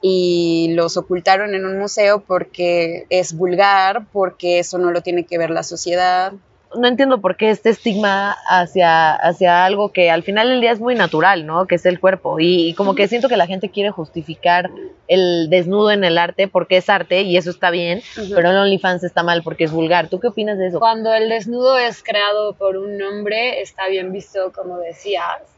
y 0.00 0.72
los 0.74 0.96
ocultaron 0.96 1.54
en 1.54 1.64
un 1.64 1.78
museo 1.78 2.20
porque 2.20 3.06
es 3.10 3.36
vulgar, 3.36 4.06
porque 4.12 4.58
eso 4.58 4.78
no 4.78 4.90
lo 4.90 5.00
tiene 5.00 5.24
que 5.24 5.38
ver 5.38 5.50
la 5.50 5.62
sociedad. 5.62 6.32
No 6.74 6.88
entiendo 6.88 7.20
por 7.20 7.36
qué 7.36 7.50
este 7.50 7.70
estigma 7.70 8.36
hacia, 8.48 9.14
hacia 9.14 9.64
algo 9.64 9.92
que 9.92 10.10
al 10.10 10.24
final 10.24 10.48
del 10.48 10.60
día 10.60 10.72
es 10.72 10.80
muy 10.80 10.94
natural, 10.94 11.46
¿no? 11.46 11.66
Que 11.66 11.76
es 11.76 11.86
el 11.86 12.00
cuerpo. 12.00 12.38
Y, 12.40 12.68
y, 12.68 12.74
como 12.74 12.94
que 12.94 13.08
siento 13.08 13.28
que 13.28 13.36
la 13.36 13.46
gente 13.46 13.70
quiere 13.70 13.90
justificar 13.90 14.70
el 15.08 15.48
desnudo 15.48 15.92
en 15.92 16.04
el 16.04 16.18
arte 16.18 16.48
porque 16.48 16.78
es 16.78 16.90
arte 16.90 17.22
y 17.22 17.36
eso 17.36 17.50
está 17.50 17.70
bien, 17.70 17.98
uh 17.98 18.20
-huh. 18.20 18.34
pero 18.34 18.50
en 18.50 18.56
OnlyFans 18.56 19.04
está 19.04 19.22
mal 19.22 19.42
porque 19.42 19.64
es 19.64 19.72
vulgar. 19.72 20.08
¿Tú 20.08 20.20
qué 20.20 20.28
opinas 20.28 20.58
de 20.58 20.66
eso? 20.66 20.78
Cuando 20.80 21.14
el 21.14 21.28
desnudo 21.28 21.78
es 21.78 22.02
creado 22.02 22.52
por 22.54 22.76
un 22.76 23.00
hombre, 23.00 23.62
está 23.62 23.88
bien 23.88 24.12
visto, 24.12 24.52
como 24.52 24.78
decías 24.78 25.55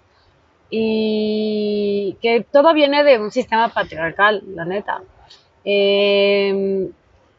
y 0.70 2.16
que 2.20 2.44
todo 2.50 2.74
viene 2.74 3.04
de 3.04 3.18
un 3.18 3.30
sistema 3.30 3.68
patriarcal, 3.68 4.42
la 4.54 4.64
neta. 4.64 5.02
Eh, 5.64 6.90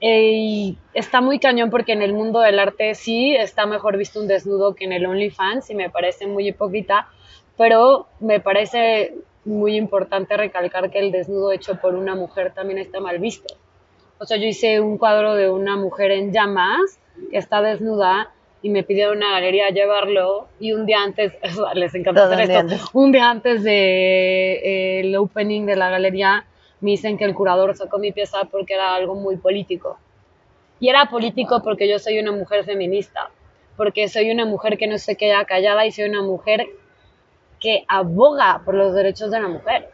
y 0.02 0.78
está 0.94 1.20
muy 1.20 1.40
cañón 1.40 1.70
porque 1.70 1.92
en 1.92 2.02
el 2.02 2.14
mundo 2.14 2.40
del 2.40 2.60
arte 2.60 2.96
sí 2.96 3.36
está 3.36 3.66
mejor 3.66 3.98
visto 3.98 4.22
un 4.22 4.28
desnudo 4.28 4.74
que 4.74 4.86
en 4.86 4.94
el 4.94 5.06
OnlyFans 5.06 5.70
y 5.70 5.76
me 5.76 5.90
parece 5.90 6.26
muy 6.26 6.48
hipócrita, 6.48 7.10
pero 7.58 8.08
me 8.20 8.40
parece 8.40 9.16
muy 9.44 9.76
importante 9.76 10.38
recalcar 10.38 10.90
que 10.90 11.00
el 11.00 11.12
desnudo 11.12 11.52
hecho 11.52 11.76
por 11.76 11.96
una 11.96 12.16
mujer 12.16 12.54
también 12.54 12.80
está 12.80 13.00
mal 13.00 13.20
visto. 13.20 13.54
O 14.20 14.26
sea, 14.26 14.38
yo 14.38 14.46
hice 14.46 14.80
un 14.80 14.98
cuadro 14.98 15.36
de 15.36 15.50
una 15.50 15.76
mujer 15.76 16.12
en 16.12 16.32
llamas 16.32 17.00
que 17.32 17.38
está 17.38 17.62
desnuda 17.62 18.32
y 18.62 18.70
me 18.70 18.84
pidieron 18.84 19.18
una 19.18 19.32
galería 19.32 19.70
llevarlo 19.70 20.48
y 20.60 20.74
un 20.74 20.86
día 20.86 21.02
antes, 21.02 21.34
les 21.76 21.96
encanta 21.96 22.24
Todo 22.24 22.34
hacer 22.34 22.48
día 22.48 22.60
esto, 22.60 22.90
un 22.94 23.12
día 23.12 23.30
antes 23.30 23.64
de 23.64 25.02
eh, 25.02 25.18
opening 25.18 25.66
de 25.66 25.76
la 25.76 25.90
galería 25.90 26.46
me 26.82 26.92
dicen 26.92 27.18
que 27.18 27.26
el 27.26 27.34
curador 27.34 27.76
sacó 27.76 28.00
mi 28.00 28.12
pieza 28.12 28.46
porque 28.50 28.74
era 28.74 28.96
algo 28.96 29.16
muy 29.16 29.38
político. 29.38 29.98
Y 30.80 30.88
era 30.88 31.10
político 31.10 31.62
porque 31.62 31.90
yo 31.90 32.00
soy 32.00 32.20
una 32.20 32.32
mujer 32.32 32.64
feminista, 32.64 33.32
porque 33.76 34.08
soy 34.08 34.32
una 34.32 34.46
mujer 34.46 34.78
que 34.78 34.88
no 34.88 34.98
se 34.98 35.18
queda 35.18 35.44
callada 35.44 35.86
y 35.86 35.92
soy 35.92 36.06
una 36.06 36.22
mujer 36.22 36.68
que 37.60 37.84
aboga 37.90 38.62
por 38.64 38.76
los 38.76 38.94
derechos 38.94 39.30
de 39.32 39.42
la 39.42 39.50
mujer. 39.50 39.90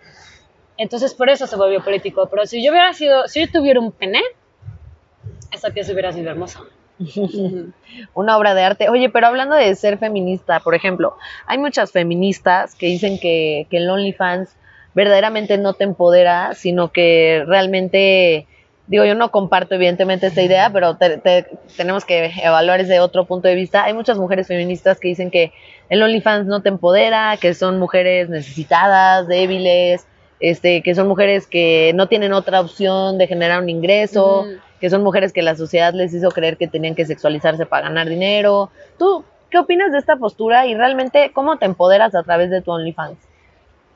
Entonces 0.77 1.15
por 1.15 1.29
eso 1.29 1.47
se 1.47 1.55
volvió 1.55 1.83
político. 1.83 2.27
Pero 2.29 2.45
si 2.45 2.63
yo 2.63 2.71
hubiera 2.71 2.93
sido, 2.93 3.27
si 3.27 3.41
yo 3.43 3.51
tuviera 3.51 3.79
un 3.79 3.91
pene, 3.91 4.21
esa 5.51 5.71
pieza 5.71 5.91
hubiera 5.91 6.11
sido 6.11 6.29
hermosa. 6.29 6.61
una 8.13 8.37
obra 8.37 8.53
de 8.53 8.63
arte. 8.63 8.89
Oye, 8.89 9.09
pero 9.09 9.27
hablando 9.27 9.55
de 9.55 9.73
ser 9.75 9.97
feminista, 9.97 10.59
por 10.59 10.75
ejemplo, 10.75 11.15
hay 11.45 11.57
muchas 11.57 11.91
feministas 11.91 12.75
que 12.75 12.87
dicen 12.87 13.19
que, 13.19 13.67
que 13.69 13.77
el 13.77 13.89
OnlyFans 13.89 14.55
verdaderamente 14.93 15.57
no 15.57 15.73
te 15.73 15.83
empodera, 15.83 16.53
sino 16.53 16.91
que 16.91 17.43
realmente, 17.47 18.47
digo, 18.87 19.03
yo 19.03 19.13
no 19.15 19.29
comparto 19.29 19.75
evidentemente 19.75 20.27
esta 20.27 20.41
idea, 20.41 20.69
pero 20.71 20.95
te- 20.95 21.17
te- 21.17 21.47
tenemos 21.75 22.05
que 22.05 22.31
evaluar 22.41 22.79
desde 22.81 22.99
otro 23.01 23.25
punto 23.25 23.47
de 23.47 23.55
vista. 23.55 23.83
Hay 23.83 23.93
muchas 23.93 24.17
mujeres 24.17 24.47
feministas 24.47 24.99
que 24.99 25.09
dicen 25.09 25.31
que 25.31 25.51
el 25.89 26.01
OnlyFans 26.01 26.45
no 26.47 26.61
te 26.61 26.69
empodera, 26.69 27.35
que 27.41 27.53
son 27.53 27.77
mujeres 27.77 28.29
necesitadas, 28.29 29.27
débiles, 29.27 30.07
este, 30.39 30.81
que 30.81 30.95
son 30.95 31.07
mujeres 31.07 31.45
que 31.47 31.91
no 31.95 32.07
tienen 32.07 32.31
otra 32.33 32.61
opción 32.61 33.17
de 33.17 33.27
generar 33.27 33.61
un 33.61 33.69
ingreso. 33.69 34.45
Que 34.85 34.91
son 34.91 35.01
mujeres 35.01 35.33
que 35.33 35.41
la 35.41 35.55
sociedad 35.55 35.95
les 35.95 36.13
hizo 36.13 36.29
creer 36.29 36.57
que 36.57 36.67
tenían 36.67 36.93
que 36.93 37.07
sexualizarse 37.07 37.65
para 37.65 37.87
ganar 37.87 38.07
dinero. 38.07 38.69
¿Tú 38.99 39.25
qué 39.49 39.57
opinas 39.57 39.91
de 39.91 39.97
esta 39.97 40.17
postura 40.17 40.67
y 40.67 40.75
realmente 40.75 41.31
cómo 41.33 41.57
te 41.57 41.65
empoderas 41.65 42.13
a 42.13 42.21
través 42.21 42.51
de 42.51 42.61
tu 42.61 42.71
OnlyFans? 42.71 43.17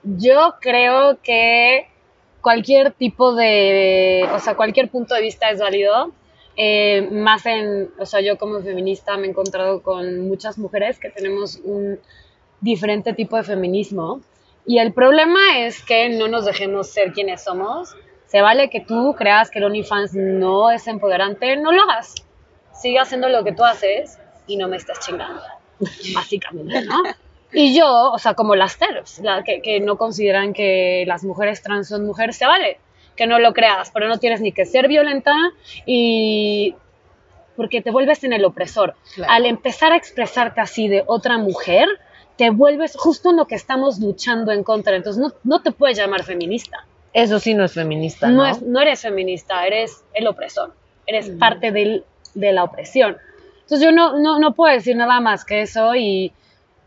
Yo 0.01 0.55
creo 0.59 1.19
que 1.21 1.85
cualquier 2.41 2.91
tipo 2.93 3.35
de, 3.35 4.27
o 4.33 4.39
sea, 4.39 4.55
cualquier 4.55 4.89
punto 4.89 5.13
de 5.13 5.21
vista 5.21 5.51
es 5.51 5.59
válido. 5.59 6.11
Eh, 6.57 7.07
más 7.11 7.45
en, 7.45 7.91
o 7.99 8.05
sea, 8.07 8.21
yo 8.21 8.39
como 8.39 8.59
feminista 8.61 9.15
me 9.15 9.27
he 9.27 9.29
encontrado 9.29 9.83
con 9.83 10.27
muchas 10.27 10.57
mujeres 10.57 10.97
que 10.97 11.11
tenemos 11.11 11.59
un 11.63 11.99
diferente 12.61 13.13
tipo 13.13 13.37
de 13.37 13.43
feminismo. 13.43 14.21
Y 14.65 14.79
el 14.79 14.91
problema 14.91 15.39
es 15.59 15.83
que 15.83 16.09
no 16.09 16.27
nos 16.27 16.45
dejemos 16.45 16.87
ser 16.87 17.13
quienes 17.13 17.43
somos. 17.43 17.95
Se 18.29 18.41
vale 18.41 18.69
que 18.69 18.79
tú 18.79 19.15
creas 19.17 19.49
que 19.49 19.59
el 19.59 19.65
OnlyFans 19.65 20.13
no 20.13 20.71
es 20.71 20.87
empoderante, 20.87 21.57
no 21.57 21.71
lo 21.71 21.81
hagas. 21.83 22.15
Sigue 22.73 22.99
haciendo 22.99 23.27
lo 23.27 23.43
que 23.43 23.53
tú 23.53 23.65
haces 23.65 24.19
y 24.47 24.55
no 24.55 24.67
me 24.67 24.77
estés 24.77 24.99
chingando. 24.99 25.41
Básicamente, 26.13 26.83
¿no? 26.83 27.01
Y 27.51 27.75
yo, 27.75 28.11
o 28.11 28.19
sea, 28.19 28.35
como 28.35 28.55
las 28.55 28.77
TERFs, 28.77 29.19
la 29.19 29.43
que, 29.43 29.61
que 29.61 29.79
no 29.79 29.97
consideran 29.97 30.53
que 30.53 31.03
las 31.07 31.23
mujeres 31.23 31.63
trans 31.63 31.87
son 31.87 32.05
mujeres, 32.05 32.37
se 32.37 32.45
vale 32.45 32.79
que 33.15 33.27
no 33.27 33.37
lo 33.37 33.53
creas, 33.53 33.91
pero 33.91 34.07
no 34.07 34.17
tienes 34.17 34.39
ni 34.39 34.53
que 34.53 34.65
ser 34.65 34.87
violenta 34.87 35.33
y 35.85 36.73
porque 37.57 37.81
te 37.81 37.91
vuelves 37.91 38.23
en 38.23 38.31
el 38.31 38.45
opresor. 38.45 38.95
Claro. 39.15 39.33
Al 39.33 39.45
empezar 39.45 39.91
a 39.91 39.97
expresarte 39.97 40.61
así 40.61 40.87
de 40.87 41.03
otra 41.05 41.37
mujer, 41.37 41.87
te 42.37 42.49
vuelves 42.49 42.95
justo 42.95 43.31
en 43.31 43.35
lo 43.35 43.45
que 43.45 43.55
estamos 43.55 43.99
luchando 43.99 44.53
en 44.53 44.63
contra. 44.63 44.95
Entonces 44.95 45.21
no, 45.21 45.33
no 45.43 45.61
te 45.61 45.71
puedes 45.71 45.97
llamar 45.97 46.23
feminista. 46.23 46.85
Eso 47.13 47.39
sí 47.39 47.53
no 47.53 47.63
es 47.65 47.73
feminista, 47.73 48.27
No, 48.29 48.43
¿no? 48.43 48.45
es- 48.47 48.61
no 48.61 48.79
eres 48.81 49.01
feminista, 49.01 49.65
eres 49.65 50.03
el 50.13 50.27
opresor, 50.27 50.73
eres 51.07 51.29
parte 51.31 51.71
del- 51.71 52.03
de 52.35 52.53
la 52.53 52.63
opresión. 52.63 53.17
Entonces 53.61 53.81
yo 53.81 53.91
no, 53.91 54.19
no, 54.19 54.39
no 54.39 54.53
puedo 54.53 54.73
decir 54.73 54.95
nada 54.95 55.19
más 55.19 55.45
que 55.45 55.61
eso 55.61 55.95
y, 55.95 56.31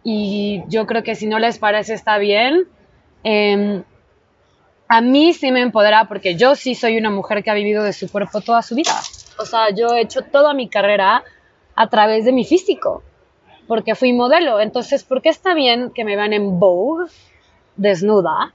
y 0.05 0.63
yo 0.69 0.87
creo 0.87 1.03
que 1.03 1.15
si 1.15 1.27
no 1.27 1.39
les 1.39 1.59
parece 1.59 1.95
está 1.95 2.19
bien. 2.19 2.69
Em, 3.25 3.83
a 4.89 5.01
mí 5.01 5.33
sí 5.33 5.51
me 5.53 5.61
empodera 5.63 6.07
porque 6.07 6.35
yo 6.37 6.55
sí 6.55 6.75
soy 6.75 6.99
una 6.99 7.11
mujer 7.11 7.43
que 7.43 7.51
ha 7.51 7.55
vivido 7.55 7.83
de 7.83 7.93
su 7.93 8.11
cuerpo 8.11 8.41
toda 8.41 8.63
su 8.63 8.75
vida. 8.75 8.93
O 9.39 9.45
sea, 9.47 9.71
yo 9.71 9.95
he 9.95 10.01
hecho 10.03 10.23
toda 10.23 10.55
mi 10.55 10.69
carrera 10.69 11.23
a 11.75 11.89
través 11.89 12.25
de 12.25 12.33
mi 12.33 12.45
físico, 12.45 13.03
porque 13.67 13.95
fui 13.95 14.13
modelo. 14.13 14.61
Entonces, 14.61 15.03
¿por 15.05 15.23
qué 15.23 15.31
está 15.31 15.55
bien 15.55 15.91
que 15.91 16.05
me 16.05 16.15
vean 16.17 16.33
en 16.33 16.59
Vogue 16.61 17.11
desnuda? 17.77 18.53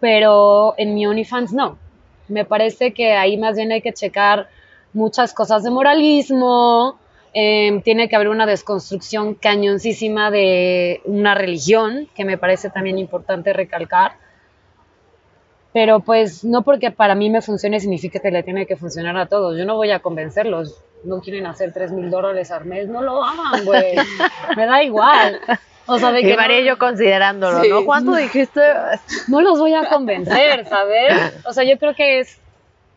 Pero 0.00 0.74
en 0.76 0.94
mi 0.94 1.06
OnlyFans 1.06 1.52
no. 1.52 1.78
Me 2.28 2.44
parece 2.44 2.92
que 2.92 3.12
ahí 3.12 3.36
más 3.36 3.56
bien 3.56 3.72
hay 3.72 3.82
que 3.82 3.92
checar 3.92 4.48
muchas 4.92 5.34
cosas 5.34 5.62
de 5.62 5.70
moralismo, 5.70 6.98
eh, 7.36 7.80
tiene 7.84 8.08
que 8.08 8.14
haber 8.14 8.28
una 8.28 8.46
desconstrucción 8.46 9.34
cañoncísima 9.34 10.30
de 10.30 11.00
una 11.04 11.34
religión, 11.34 12.08
que 12.14 12.24
me 12.24 12.38
parece 12.38 12.70
también 12.70 12.96
importante 12.96 13.52
recalcar. 13.52 14.12
Pero 15.72 15.98
pues 15.98 16.44
no 16.44 16.62
porque 16.62 16.92
para 16.92 17.16
mí 17.16 17.30
me 17.30 17.42
funcione 17.42 17.80
significa 17.80 18.20
que 18.20 18.30
le 18.30 18.44
tiene 18.44 18.64
que 18.64 18.76
funcionar 18.76 19.16
a 19.16 19.26
todos. 19.26 19.58
Yo 19.58 19.64
no 19.64 19.74
voy 19.74 19.90
a 19.90 19.98
convencerlos. 19.98 20.78
No 21.02 21.20
quieren 21.20 21.46
hacer 21.46 21.72
3 21.72 21.90
mil 21.90 22.08
dólares 22.08 22.52
al 22.52 22.64
mes, 22.64 22.88
no 22.88 23.02
lo 23.02 23.24
hagan, 23.24 23.64
güey. 23.64 23.96
Me 24.56 24.66
da 24.66 24.84
igual. 24.84 25.40
O 25.86 25.98
sea, 25.98 26.12
de 26.12 26.22
que 26.22 26.64
yo 26.64 26.78
considerándolo, 26.78 27.60
Sí. 27.62 27.68
¿no? 27.68 27.84
¿Cuánto 27.84 28.14
dijiste? 28.14 28.60
no 29.28 29.40
los 29.40 29.58
voy 29.58 29.74
a 29.74 29.86
convencer, 29.88 30.66
¿sabes? 30.66 31.34
O 31.46 31.52
sea, 31.52 31.64
yo 31.64 31.78
creo 31.78 31.94
que 31.94 32.20
es, 32.20 32.38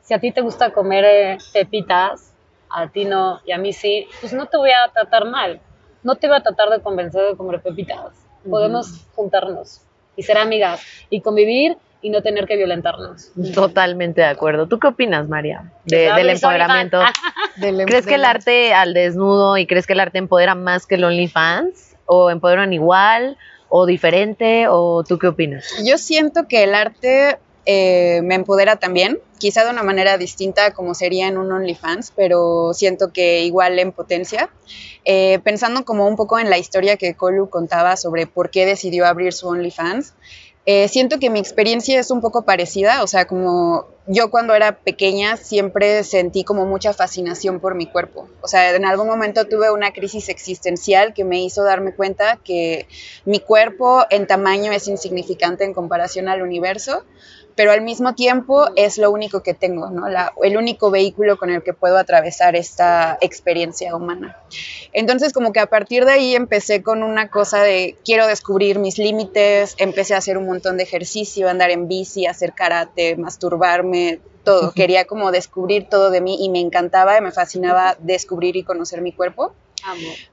si 0.03 0.13
a 0.13 0.19
ti 0.19 0.31
te 0.31 0.41
gusta 0.41 0.71
comer 0.71 1.03
eh, 1.05 1.37
pepitas, 1.53 2.31
a 2.69 2.87
ti 2.87 3.05
no, 3.05 3.41
y 3.45 3.51
a 3.51 3.57
mí 3.57 3.73
sí, 3.73 4.07
pues 4.21 4.33
no 4.33 4.45
te 4.47 4.57
voy 4.57 4.69
a 4.71 4.91
tratar 4.93 5.25
mal. 5.25 5.59
No 6.03 6.15
te 6.15 6.27
voy 6.27 6.37
a 6.37 6.41
tratar 6.43 6.69
de 6.69 6.79
convencer 6.81 7.21
de 7.31 7.35
comer 7.35 7.61
pepitas. 7.61 8.13
Podemos 8.49 9.05
juntarnos 9.15 9.81
y 10.15 10.23
ser 10.23 10.37
amigas 10.37 10.81
y 11.09 11.19
convivir 11.21 11.77
y 12.01 12.09
no 12.09 12.21
tener 12.21 12.45
que 12.47 12.55
violentarnos. 12.55 13.31
Totalmente 13.53 14.21
de 14.21 14.27
acuerdo. 14.27 14.67
¿Tú 14.67 14.79
qué 14.79 14.87
opinas, 14.87 15.27
María, 15.27 15.73
de- 15.85 16.13
del 16.13 16.29
empoderamiento? 16.29 17.01
Del- 17.57 17.85
¿Crees 17.85 18.05
que 18.05 18.15
el 18.15 18.23
arte 18.23 18.73
al 18.73 18.93
desnudo 18.93 19.57
y 19.57 19.65
crees 19.65 19.87
que 19.87 19.93
el 19.93 19.99
arte 19.99 20.19
empodera 20.19 20.55
más 20.55 20.85
que 20.85 20.95
el 20.95 21.03
OnlyFans? 21.03 21.96
¿O 22.07 22.31
empoderan 22.31 22.73
igual? 22.73 23.37
¿O 23.69 23.85
diferente? 23.85 24.67
¿O 24.67 25.03
tú 25.03 25.19
qué 25.19 25.27
opinas? 25.27 25.67
Yo 25.85 25.99
siento 25.99 26.47
que 26.47 26.63
el 26.63 26.73
arte 26.73 27.37
eh, 27.69 28.21
me 28.23 28.35
empodera 28.35 28.77
también, 28.77 29.19
quizá 29.39 29.65
de 29.65 29.71
una 29.71 29.83
manera 29.83 30.17
distinta 30.17 30.71
como 30.71 30.95
sería 30.95 31.27
en 31.27 31.37
un 31.37 31.51
OnlyFans, 31.51 32.13
pero 32.15 32.73
siento 32.73 33.11
que 33.11 33.43
igual 33.43 33.77
en 33.77 33.91
potencia. 33.91 34.49
Eh, 35.03 35.39
pensando 35.43 35.83
como 35.83 36.07
un 36.07 36.15
poco 36.15 36.39
en 36.39 36.49
la 36.49 36.57
historia 36.57 36.95
que 36.95 37.13
Colu 37.13 37.49
contaba 37.49 37.97
sobre 37.97 38.25
por 38.25 38.51
qué 38.51 38.65
decidió 38.65 39.05
abrir 39.05 39.33
su 39.33 39.49
OnlyFans, 39.49 40.13
eh, 40.69 40.89
siento 40.89 41.17
que 41.17 41.29
mi 41.29 41.39
experiencia 41.39 41.97
es 41.97 42.11
un 42.11 42.19
poco 42.19 42.43
parecida, 42.43 43.01
o 43.01 43.07
sea, 43.07 43.25
como 43.25 43.87
yo 44.05 44.29
cuando 44.29 44.53
era 44.53 44.79
pequeña 44.79 45.37
siempre 45.37 46.03
sentí 46.03 46.43
como 46.43 46.65
mucha 46.65 46.91
fascinación 46.91 47.61
por 47.61 47.73
mi 47.73 47.85
cuerpo. 47.85 48.27
O 48.41 48.49
sea, 48.49 48.75
en 48.75 48.83
algún 48.83 49.07
momento 49.07 49.45
tuve 49.45 49.71
una 49.71 49.93
crisis 49.93 50.27
existencial 50.27 51.13
que 51.13 51.23
me 51.23 51.41
hizo 51.41 51.63
darme 51.63 51.93
cuenta 51.93 52.35
que 52.43 52.85
mi 53.23 53.39
cuerpo 53.39 54.05
en 54.09 54.27
tamaño 54.27 54.73
es 54.73 54.89
insignificante 54.89 55.63
en 55.63 55.73
comparación 55.73 56.27
al 56.27 56.41
universo, 56.41 57.05
pero 57.57 57.71
al 57.71 57.81
mismo 57.81 58.13
tiempo 58.15 58.67
es 58.75 58.97
lo 58.99 59.11
único 59.11 59.41
que 59.41 59.53
tengo, 59.55 59.89
¿no? 59.89 60.07
La- 60.07 60.31
el 60.43 60.55
único 60.55 60.91
vehículo 60.91 61.37
con 61.37 61.49
el 61.49 61.63
que 61.63 61.73
puedo 61.73 61.97
atravesar 61.97 62.55
esta 62.55 63.17
experiencia 63.19 63.95
humana. 63.95 64.37
Entonces, 64.93 65.33
como 65.33 65.51
que 65.51 65.59
a 65.59 65.65
partir 65.65 66.05
de 66.05 66.11
ahí 66.13 66.35
empecé 66.35 66.83
con 66.83 67.01
una 67.03 67.29
cosa 67.29 67.63
de 67.63 67.97
quiero 68.05 68.27
descubrir 68.27 68.77
mis 68.77 68.99
límites, 68.99 69.75
empecé 69.79 70.13
a 70.13 70.19
hacer 70.19 70.37
un 70.37 70.45
montón 70.45 70.77
de 70.77 70.83
ejercicio, 70.83 71.49
andar 71.49 71.71
en 71.71 71.87
bici, 71.87 72.27
hacer 72.27 72.53
karate, 72.53 73.17
masturbarme, 73.17 74.19
todo. 74.43 74.71
Quería 74.71 75.05
como 75.05 75.31
descubrir 75.31 75.89
todo 75.89 76.11
de 76.11 76.21
mí 76.21 76.37
y 76.39 76.49
me 76.49 76.59
encantaba, 76.59 77.19
me 77.21 77.31
fascinaba 77.31 77.97
descubrir 77.99 78.55
y 78.55 78.63
conocer 78.63 79.01
mi 79.01 79.11
cuerpo. 79.11 79.53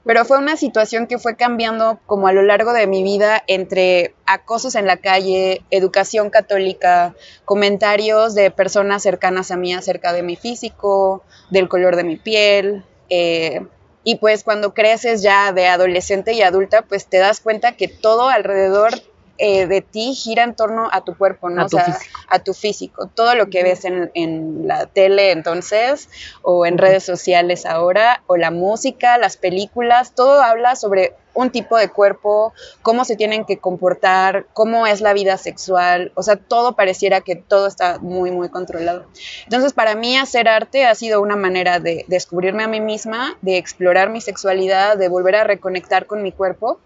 Pero 0.05 0.25
fue 0.25 0.39
una 0.39 0.57
situación 0.57 1.07
que 1.07 1.19
fue 1.19 1.37
cambiando 1.37 2.01
como 2.07 2.27
a 2.29 2.33
lo 2.33 2.43
largo 2.43 2.73
de 2.73 2.87
mi 2.87 3.03
vida 3.03 3.43
entre 3.47 4.15
acosos 4.27 4.75
en 4.75 4.87
la 4.87 4.97
calle, 4.97 5.63
educación 5.71 6.31
católica, 6.31 7.15
comentarios 7.45 8.35
de 8.35 8.51
personas 8.51 9.03
cercanas 9.03 9.51
a 9.51 9.57
mí 9.57 9.73
acerca 9.73 10.13
de 10.13 10.23
mi 10.23 10.37
físico, 10.37 11.23
del 11.51 11.69
color 11.69 11.97
de 11.97 12.05
mi 12.05 12.17
piel. 12.17 12.85
eh, 13.11 13.61
y 14.07 14.17
pues 14.17 14.45
cuando 14.45 14.75
creces 14.75 15.23
ya 15.23 15.53
de 15.53 15.67
adolescente 15.67 16.35
y 16.35 16.43
adulta, 16.43 16.83
pues 16.83 17.07
te 17.07 17.17
das 17.17 17.41
cuenta 17.41 17.73
que 17.73 17.89
todo 17.89 18.29
alrededor 18.29 18.93
eh, 19.39 19.67
de 19.67 19.81
ti 19.81 20.15
gira 20.15 20.45
en 20.45 20.55
torno 20.55 20.89
a 20.93 21.05
tu 21.05 21.17
cuerpo, 21.17 21.51
¿no? 21.51 21.63
A 21.63 21.65
o 21.67 21.69
tu 21.69 21.77
sea, 21.77 21.87
físico. 21.87 22.21
a 22.29 22.39
tu 22.39 22.55
físico. 22.55 23.07
Todo 23.15 23.35
lo 23.35 23.51
que 23.51 23.63
ves 23.63 23.85
en, 23.85 24.11
en 24.15 24.69
la 24.69 24.87
tele 24.87 25.33
entonces, 25.33 26.09
o 26.43 26.67
en 26.67 26.79
redes 26.79 27.05
sociales 27.05 27.67
ahora, 27.67 28.23
o 28.27 28.37
la 28.37 28.51
música, 28.51 29.19
las 29.19 29.37
películas, 29.37 30.15
todo 30.15 30.43
habla 30.43 30.77
sobre 30.77 31.15
un 31.35 31.51
tipo 31.51 31.77
de 31.77 31.89
cuerpo, 31.89 32.53
cómo 32.83 33.05
se 33.05 33.17
tienen 33.17 33.45
que 33.45 33.59
comportar, 33.59 34.47
cómo 34.53 34.87
es 34.87 35.01
la 35.01 35.13
vida 35.13 35.37
sexual, 35.37 36.13
o 36.15 36.23
sea, 36.23 36.37
todo 36.37 36.77
pareciera 36.77 37.21
que 37.21 37.37
todo 37.37 37.67
está 37.67 37.99
muy, 37.99 38.31
muy 38.31 38.49
controlado. 38.49 39.07
Entonces, 39.45 39.73
para 39.73 39.95
mí 39.95 40.17
hacer 40.17 40.49
arte 40.49 40.87
ha 40.87 40.95
sido 40.95 41.21
una 41.21 41.37
manera 41.37 41.81
de 41.81 42.05
descubrirme 42.09 42.63
a 42.63 42.69
mí 42.69 42.81
misma, 42.81 43.37
de 43.43 43.59
explorar 43.59 44.11
mi 44.11 44.21
sexualidad, 44.21 44.97
de 44.97 45.09
volver 45.09 45.37
a 45.37 45.45
reconectar 45.45 46.07
con 46.07 46.23
mi 46.23 46.33
cuerpo 46.33 46.79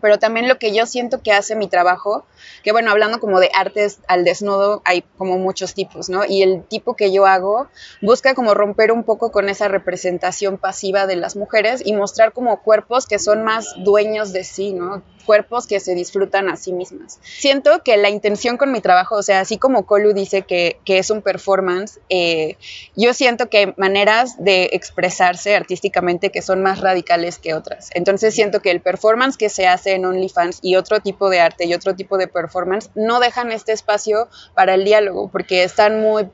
pero 0.00 0.18
también 0.18 0.48
lo 0.48 0.58
que 0.58 0.74
yo 0.74 0.86
siento 0.86 1.22
que 1.22 1.32
hace 1.32 1.56
mi 1.56 1.68
trabajo, 1.68 2.24
que 2.62 2.72
bueno, 2.72 2.90
hablando 2.90 3.20
como 3.20 3.40
de 3.40 3.50
artes 3.54 4.00
al 4.08 4.24
desnudo, 4.24 4.82
hay 4.84 5.02
como 5.16 5.38
muchos 5.38 5.74
tipos, 5.74 6.08
¿no? 6.08 6.24
Y 6.24 6.42
el 6.42 6.62
tipo 6.64 6.94
que 6.94 7.12
yo 7.12 7.26
hago 7.26 7.68
busca 8.02 8.34
como 8.34 8.54
romper 8.54 8.92
un 8.92 9.04
poco 9.04 9.32
con 9.32 9.48
esa 9.48 9.68
representación 9.68 10.58
pasiva 10.58 11.06
de 11.06 11.16
las 11.16 11.36
mujeres 11.36 11.82
y 11.84 11.92
mostrar 11.92 12.32
como 12.32 12.62
cuerpos 12.62 13.06
que 13.06 13.18
son 13.18 13.44
más 13.44 13.74
dueños 13.78 14.32
de 14.32 14.44
sí, 14.44 14.72
¿no? 14.72 15.02
Cuerpos 15.24 15.66
que 15.66 15.80
se 15.80 15.94
disfrutan 15.94 16.48
a 16.48 16.56
sí 16.56 16.72
mismas. 16.72 17.18
Siento 17.22 17.82
que 17.82 17.96
la 17.96 18.10
intención 18.10 18.56
con 18.56 18.70
mi 18.70 18.80
trabajo, 18.80 19.16
o 19.16 19.22
sea, 19.22 19.40
así 19.40 19.58
como 19.58 19.84
Colu 19.84 20.12
dice 20.12 20.42
que, 20.42 20.78
que 20.84 20.98
es 20.98 21.10
un 21.10 21.20
performance, 21.20 21.98
eh, 22.08 22.56
yo 22.94 23.12
siento 23.12 23.48
que 23.48 23.58
hay 23.58 23.74
maneras 23.76 24.36
de 24.38 24.70
expresarse 24.72 25.56
artísticamente 25.56 26.30
que 26.30 26.42
son 26.42 26.62
más 26.62 26.80
radicales 26.80 27.38
que 27.38 27.54
otras. 27.54 27.90
Entonces 27.94 28.34
siento 28.34 28.60
que 28.60 28.70
el 28.70 28.80
performance 28.80 29.36
que 29.36 29.48
se 29.48 29.66
hace 29.66 29.85
en 29.94 30.04
OnlyFans 30.04 30.60
y 30.62 30.76
otro 30.76 31.00
tipo 31.00 31.30
de 31.30 31.40
arte 31.40 31.66
y 31.66 31.74
otro 31.74 31.94
tipo 31.94 32.18
de 32.18 32.28
performance 32.28 32.90
no 32.94 33.20
dejan 33.20 33.52
este 33.52 33.72
espacio 33.72 34.28
para 34.54 34.74
el 34.74 34.84
diálogo 34.84 35.28
porque 35.28 35.64
están 35.64 36.00
muy... 36.00 36.28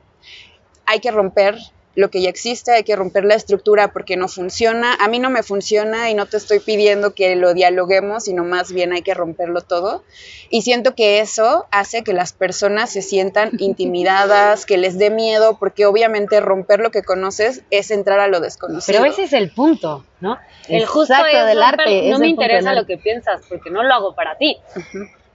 Hay 0.85 0.99
que 0.99 1.11
romper 1.11 1.57
lo 1.95 2.09
que 2.09 2.21
ya 2.21 2.29
existe, 2.29 2.71
hay 2.71 2.83
que 2.83 2.95
romper 2.95 3.23
la 3.23 3.35
estructura 3.35 3.93
porque 3.93 4.17
no 4.17 4.27
funciona. 4.27 4.95
A 4.99 5.07
mí 5.07 5.19
no 5.19 5.29
me 5.29 5.43
funciona 5.43 6.09
y 6.09 6.15
no 6.15 6.25
te 6.25 6.37
estoy 6.37 6.59
pidiendo 6.59 7.13
que 7.13 7.35
lo 7.35 7.53
dialoguemos, 7.53 8.23
sino 8.23 8.43
más 8.43 8.71
bien 8.73 8.93
hay 8.93 9.03
que 9.03 9.13
romperlo 9.13 9.61
todo. 9.61 10.03
Y 10.49 10.63
siento 10.63 10.95
que 10.95 11.19
eso 11.19 11.67
hace 11.71 12.03
que 12.03 12.13
las 12.13 12.33
personas 12.33 12.89
se 12.91 13.01
sientan 13.03 13.51
intimidadas, 13.59 14.65
que 14.65 14.77
les 14.77 14.97
dé 14.97 15.09
miedo, 15.11 15.57
porque 15.59 15.85
obviamente 15.85 16.39
romper 16.39 16.79
lo 16.79 16.89
que 16.89 17.03
conoces 17.03 17.61
es 17.69 17.91
entrar 17.91 18.19
a 18.19 18.27
lo 18.27 18.39
desconocido. 18.39 18.99
Pero 19.01 19.11
ese 19.11 19.23
es 19.23 19.33
el 19.33 19.51
punto, 19.51 20.03
¿no? 20.19 20.37
El 20.67 20.85
justo 20.85 21.13
Exacto, 21.13 21.37
es 21.37 21.45
del 21.45 21.57
romper- 21.59 21.63
arte, 21.81 22.05
es 22.07 22.11
No 22.11 22.19
me 22.19 22.27
interesa 22.27 22.73
lo 22.73 22.85
que 22.85 22.97
piensas, 22.97 23.41
porque 23.47 23.69
no 23.69 23.83
lo 23.83 23.93
hago 23.93 24.15
para 24.15 24.35
ti. 24.37 24.57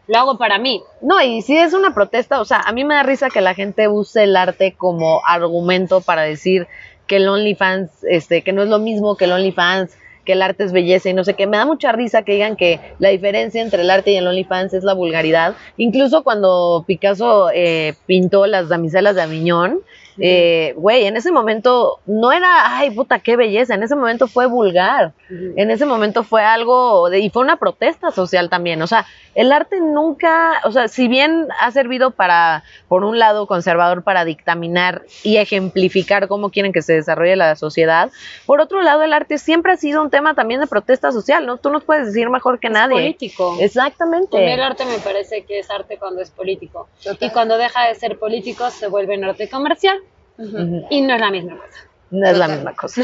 Lo 0.09 0.19
hago 0.19 0.38
para 0.38 0.59
mí. 0.59 0.83
No, 1.03 1.23
y 1.23 1.43
si 1.43 1.57
es 1.57 1.75
una 1.75 1.95
protesta, 1.95 2.41
o 2.41 2.45
sea, 2.45 2.61
a 2.61 2.73
mí 2.73 2.83
me 2.83 2.95
da 2.95 3.03
risa 3.03 3.29
que 3.29 3.43
la 3.43 3.55
gente 3.55 3.88
use 3.88 4.25
el 4.25 4.37
arte 4.37 4.75
como 4.77 5.21
argumento 5.25 6.00
para 6.00 6.23
decir 6.23 6.67
que 7.07 7.17
el 7.17 7.29
OnlyFans, 7.29 7.91
este, 8.05 8.43
que 8.43 8.53
no 8.53 8.62
es 8.62 8.69
lo 8.69 8.79
mismo 8.79 9.17
que 9.17 9.27
el 9.27 9.33
OnlyFans, 9.33 9.97
que 10.25 10.33
el 10.33 10.43
arte 10.43 10.65
es 10.65 10.73
belleza 10.73 11.11
y 11.11 11.15
no 11.15 11.25
sé 11.25 11.35
qué. 11.35 11.47
Me 11.47 11.59
da 11.59 11.67
mucha 11.67 11.93
risa 11.93 12.23
que 12.23 12.33
digan 12.33 12.57
que 12.57 12.81
la 12.99 13.11
diferencia 13.11 13.62
entre 13.62 13.83
el 13.83 13.91
arte 13.91 14.11
y 14.12 14.17
el 14.17 14.27
OnlyFans 14.27 14.75
es 14.75 14.85
la 14.85 14.95
vulgaridad. 14.95 15.55
Incluso 15.77 16.23
cuando 16.23 16.85
Picasso 16.87 17.50
eh, 17.53 17.95
pintó 18.07 18.47
las 18.47 18.69
damiselas 18.69 19.15
de 19.15 19.23
Aviñón, 19.23 19.81
eh, 20.21 20.75
güey, 20.77 21.07
en 21.07 21.17
ese 21.17 21.31
momento 21.33 22.01
no 22.07 22.33
era, 22.33 22.77
ay, 22.79 22.91
puta, 22.91 23.19
qué 23.19 23.37
belleza, 23.37 23.75
en 23.75 23.83
ese 23.83 23.97
momento 23.97 24.27
fue 24.27 24.47
vulgar. 24.47 25.13
En 25.31 25.71
ese 25.71 25.85
momento 25.85 26.25
fue 26.25 26.43
algo, 26.43 27.11
de, 27.11 27.19
y 27.21 27.29
fue 27.31 27.43
una 27.43 27.57
protesta 27.57 28.11
social 28.11 28.49
también. 28.49 28.81
O 28.81 28.87
sea, 28.87 29.05
el 29.35 29.53
arte 29.53 29.79
nunca, 29.81 30.61
o 30.65 30.73
sea, 30.73 30.89
si 30.89 31.07
bien 31.07 31.49
ha 31.61 31.71
servido 31.71 32.11
para, 32.13 32.65
por 32.89 33.05
un 33.05 33.19
lado, 33.19 33.47
conservador 33.47 34.03
para 34.03 34.25
dictaminar 34.25 35.03
y 35.23 35.37
ejemplificar 35.37 36.28
cómo 36.28 36.50
quieren 36.50 36.73
que 36.73 36.81
se 36.83 36.95
desarrolle 36.95 37.37
la 37.37 37.54
sociedad, 37.57 38.11
por 38.47 38.61
otro 38.61 38.81
lado, 38.83 39.02
el 39.02 39.13
arte 39.13 39.37
siempre 39.39 39.73
ha 39.73 39.76
sido 39.76 40.00
un 40.02 40.11
tema 40.11 40.35
también 40.35 40.61
de 40.61 40.67
protesta 40.67 41.13
social, 41.13 41.45
¿no? 41.47 41.59
Tú 41.59 41.71
nos 41.71 41.85
puedes 41.85 42.07
decir 42.07 42.31
mejor 42.31 42.59
que 42.59 42.69
Es 42.69 42.73
nadie. 42.73 42.95
político. 42.97 43.52
A 43.52 43.57
mí 43.57 43.63
Exactamente. 43.63 44.54
el 44.54 44.63
arte 44.63 44.85
me 44.87 44.99
parece 44.99 45.45
que 45.45 45.59
es 45.59 45.71
arte 45.71 45.99
cuando 45.99 46.23
es 46.23 46.31
político. 46.31 46.89
Y 47.21 47.31
cuando 47.31 47.59
deja 47.59 47.87
de 47.89 47.95
ser 47.95 48.19
político 48.19 48.71
se 48.71 48.89
vuelve 48.89 49.15
en 49.15 49.25
arte 49.25 49.49
comercial 49.49 49.99
Ujú. 50.39 50.87
y 50.91 51.01
no 51.03 51.15
es 51.15 51.21
la 51.21 51.31
misma 51.31 51.57
cosa. 51.59 51.79
No 52.11 52.27
es 52.29 52.39
la 52.39 52.47
Total. 52.47 52.57
misma 52.57 52.75
cosa. 52.77 53.03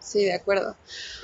Sí, 0.00 0.24
de 0.24 0.34
acuerdo. 0.34 0.74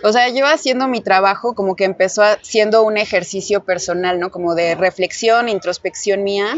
O 0.05 0.13
sea, 0.13 0.29
yo 0.29 0.47
haciendo 0.47 0.87
mi 0.87 1.01
trabajo 1.01 1.55
como 1.55 1.75
que 1.75 1.83
empezó 1.85 2.23
a- 2.23 2.39
siendo 2.43 2.85
un 2.85 2.97
ejercicio 2.97 3.65
personal, 3.65 4.21
¿no? 4.21 4.31
Como 4.31 4.55
de 4.55 4.77
reflexión, 4.77 5.49
introspección 5.49 6.23
mía 6.23 6.57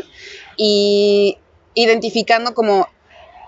y 0.59 1.39
identificando 1.75 2.53
como 2.55 2.89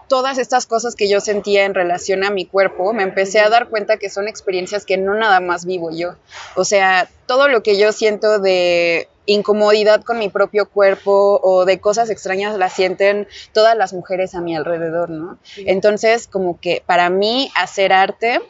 todas 0.08 0.38
estas 0.38 0.66
cosas 0.66 0.94
que 0.94 1.08
yo 1.08 1.20
sentía 1.20 1.64
en 1.64 1.74
relación 1.74 2.24
a 2.24 2.30
mi 2.30 2.46
cuerpo, 2.46 2.92
me 2.94 3.02
empecé 3.02 3.40
a 3.40 3.48
dar 3.50 3.68
cuenta 3.68 3.96
que 3.98 4.10
son 4.10 4.26
experiencias 4.28 4.84
que 4.86 4.96
no 4.96 5.14
nada 5.14 5.40
más 5.40 5.64
vivo 5.66 5.90
yo. 5.90 6.16
O 6.56 6.64
sea, 6.64 7.08
todo 7.26 7.48
lo 7.48 7.62
que 7.62 7.78
yo 7.78 7.92
siento 7.92 8.38
de 8.38 9.08
incomodidad 9.26 10.02
con 10.02 10.18
mi 10.18 10.28
propio 10.28 10.68
cuerpo 10.68 11.40
o 11.42 11.64
de 11.64 11.80
cosas 11.80 12.10
extrañas 12.10 12.56
las 12.56 12.72
sienten 12.72 13.28
todas 13.52 13.76
las 13.76 13.92
mujeres 13.92 14.34
a 14.34 14.40
mi 14.40 14.56
alrededor, 14.56 15.10
¿no? 15.10 15.38
Entonces, 15.58 16.26
como 16.26 16.58
que 16.60 16.82
para 16.84 17.10
mí 17.10 17.50
hacer 17.54 17.92
arte 17.92 18.40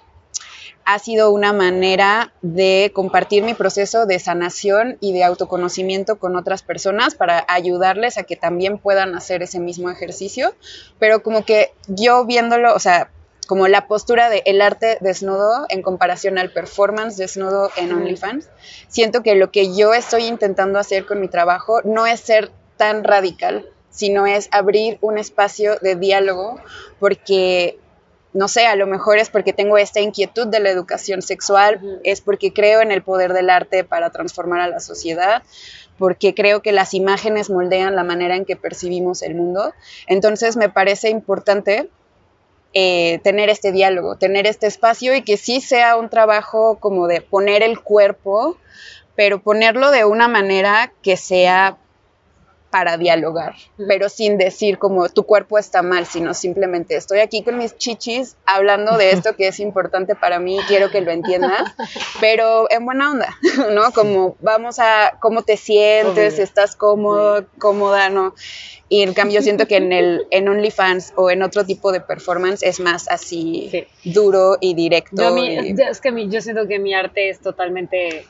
ha 0.84 0.98
sido 0.98 1.30
una 1.30 1.52
manera 1.52 2.32
de 2.42 2.90
compartir 2.94 3.42
mi 3.44 3.54
proceso 3.54 4.06
de 4.06 4.18
sanación 4.18 4.96
y 5.00 5.12
de 5.12 5.24
autoconocimiento 5.24 6.18
con 6.18 6.36
otras 6.36 6.62
personas 6.62 7.14
para 7.14 7.44
ayudarles 7.48 8.18
a 8.18 8.24
que 8.24 8.36
también 8.36 8.78
puedan 8.78 9.14
hacer 9.14 9.42
ese 9.42 9.60
mismo 9.60 9.90
ejercicio, 9.90 10.54
pero 10.98 11.22
como 11.22 11.44
que 11.44 11.72
yo 11.86 12.24
viéndolo, 12.24 12.74
o 12.74 12.78
sea, 12.78 13.10
como 13.46 13.68
la 13.68 13.86
postura 13.86 14.30
de 14.30 14.42
el 14.46 14.62
arte 14.62 14.98
desnudo 15.00 15.66
en 15.68 15.82
comparación 15.82 16.38
al 16.38 16.52
performance 16.52 17.16
desnudo 17.16 17.70
en 17.76 17.92
OnlyFans, 17.92 18.48
siento 18.88 19.22
que 19.22 19.34
lo 19.34 19.50
que 19.50 19.74
yo 19.74 19.94
estoy 19.94 20.24
intentando 20.24 20.78
hacer 20.78 21.06
con 21.06 21.20
mi 21.20 21.28
trabajo 21.28 21.80
no 21.84 22.06
es 22.06 22.20
ser 22.20 22.50
tan 22.76 23.04
radical, 23.04 23.66
sino 23.90 24.26
es 24.26 24.48
abrir 24.52 24.98
un 25.00 25.18
espacio 25.18 25.76
de 25.80 25.96
diálogo 25.96 26.60
porque 26.98 27.78
no 28.34 28.48
sé, 28.48 28.66
a 28.66 28.76
lo 28.76 28.86
mejor 28.86 29.18
es 29.18 29.28
porque 29.28 29.52
tengo 29.52 29.76
esta 29.76 30.00
inquietud 30.00 30.46
de 30.46 30.60
la 30.60 30.70
educación 30.70 31.20
sexual, 31.20 32.00
es 32.02 32.22
porque 32.22 32.52
creo 32.52 32.80
en 32.80 32.90
el 32.90 33.02
poder 33.02 33.34
del 33.34 33.50
arte 33.50 33.84
para 33.84 34.10
transformar 34.10 34.60
a 34.60 34.68
la 34.68 34.80
sociedad, 34.80 35.42
porque 35.98 36.34
creo 36.34 36.62
que 36.62 36.72
las 36.72 36.94
imágenes 36.94 37.50
moldean 37.50 37.94
la 37.94 38.04
manera 38.04 38.36
en 38.36 38.46
que 38.46 38.56
percibimos 38.56 39.20
el 39.20 39.34
mundo. 39.34 39.74
Entonces 40.06 40.56
me 40.56 40.70
parece 40.70 41.10
importante 41.10 41.90
eh, 42.74 43.20
tener 43.22 43.50
este 43.50 43.72
diálogo, 43.72 44.16
tener 44.16 44.46
este 44.46 44.66
espacio 44.66 45.14
y 45.14 45.22
que 45.22 45.36
sí 45.36 45.60
sea 45.60 45.96
un 45.96 46.08
trabajo 46.08 46.78
como 46.80 47.06
de 47.06 47.20
poner 47.20 47.62
el 47.62 47.80
cuerpo, 47.80 48.56
pero 49.14 49.42
ponerlo 49.42 49.90
de 49.90 50.04
una 50.04 50.28
manera 50.28 50.92
que 51.02 51.16
sea 51.16 51.78
para 52.72 52.96
dialogar, 52.96 53.54
pero 53.86 54.08
sin 54.08 54.38
decir 54.38 54.78
como 54.78 55.06
tu 55.10 55.24
cuerpo 55.24 55.58
está 55.58 55.82
mal, 55.82 56.06
sino 56.06 56.32
simplemente 56.32 56.96
estoy 56.96 57.18
aquí 57.20 57.42
con 57.44 57.58
mis 57.58 57.76
chichis 57.76 58.36
hablando 58.46 58.96
de 58.96 59.10
esto 59.12 59.36
que 59.36 59.48
es 59.48 59.60
importante 59.60 60.14
para 60.14 60.38
mí, 60.38 60.58
quiero 60.68 60.90
que 60.90 61.02
lo 61.02 61.10
entiendas, 61.12 61.62
pero 62.20 62.66
en 62.70 62.86
buena 62.86 63.10
onda, 63.12 63.36
¿no? 63.74 63.92
Como 63.92 64.36
vamos 64.40 64.78
a 64.78 65.18
cómo 65.20 65.42
te 65.42 65.58
sientes, 65.58 66.34
Obvio. 66.34 66.44
estás 66.44 66.74
cómodo, 66.74 67.44
cómoda, 67.58 68.08
¿no? 68.08 68.34
Y 68.88 69.02
en 69.02 69.12
cambio 69.14 69.42
siento 69.42 69.66
que 69.66 69.76
en 69.76 69.92
el 69.92 70.26
en 70.30 70.48
OnlyFans 70.48 71.12
o 71.16 71.30
en 71.30 71.42
otro 71.42 71.66
tipo 71.66 71.92
de 71.92 72.00
performance 72.00 72.62
es 72.62 72.80
más 72.80 73.06
así 73.08 73.68
Sí. 73.70 73.86
duro 74.14 74.56
y 74.62 74.72
directo. 74.74 75.22
Yo, 75.22 75.34
mi- 75.34 75.54
y- 75.54 75.74
es 75.78 76.00
que 76.00 76.10
mi- 76.10 76.30
yo 76.30 76.40
siento 76.40 76.66
que 76.66 76.78
mi 76.78 76.94
arte 76.94 77.28
es 77.28 77.40
totalmente 77.40 78.26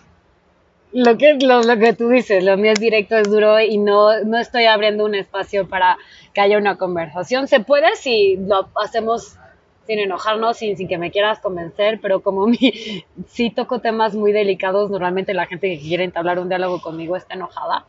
lo 0.93 1.17
que, 1.17 1.35
lo, 1.35 1.63
lo 1.63 1.79
que 1.79 1.95
tú 1.95 2.09
dices, 2.09 2.45
lo 2.45 2.57
mío 2.57 2.73
es 2.73 2.81
directo, 2.81 3.17
es 3.17 3.31
duro 3.31 3.61
y 3.61 3.79
no, 3.79 4.23
no 4.25 4.39
estoy 4.39 4.65
abriendo 4.65 5.05
un 5.05 5.15
espacio 5.15 5.69
para 5.69 5.97
que 6.35 6.41
haya 6.41 6.59
una 6.59 6.77
conversación. 6.77 7.49
Se 7.49 7.61
puede 7.61 7.97
si 7.97 8.37
lo 8.37 8.69
hacemos 8.75 9.39
sin 9.87 9.99
enojarnos, 9.99 10.59
sin, 10.59 10.77
sin 10.77 10.89
que 10.89 10.99
me 10.99 11.11
quieras 11.11 11.41
convencer, 11.41 11.99
pero 12.01 12.21
como 12.23 12.47
mi, 12.49 13.05
sí 13.27 13.51
toco 13.51 13.81
temas 13.81 14.15
muy 14.15 14.33
delicados, 14.33 14.91
normalmente 14.91 15.35
la 15.35 15.47
gente 15.47 15.69
que 15.69 15.81
quiere 15.81 16.05
entablar 16.05 16.39
un 16.39 16.49
diálogo 16.49 16.81
conmigo 16.81 17.17
está 17.17 17.35
enojada, 17.35 17.87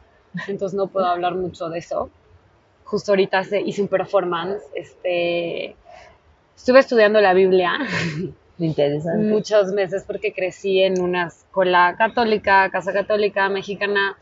entonces 0.48 0.76
no 0.76 0.88
puedo 0.88 1.06
hablar 1.06 1.36
mucho 1.36 1.70
de 1.70 1.80
eso. 1.80 2.10
Justo 2.86 3.12
ahorita 3.12 3.44
hice 3.66 3.82
un 3.82 3.88
performance, 3.88 4.62
este, 4.76 5.76
estuve 6.56 6.80
estudiando 6.80 7.22
la 7.22 7.34
Biblia 7.34 7.80
Interesante. 8.60 9.26
muchos 9.28 9.72
meses 9.72 10.04
porque 10.06 10.32
crecí 10.32 10.84
en 10.84 11.02
una 11.02 11.28
escuela 11.28 11.96
católica, 11.98 12.70
casa 12.70 12.94
católica 12.94 13.50
mexicana. 13.50 14.18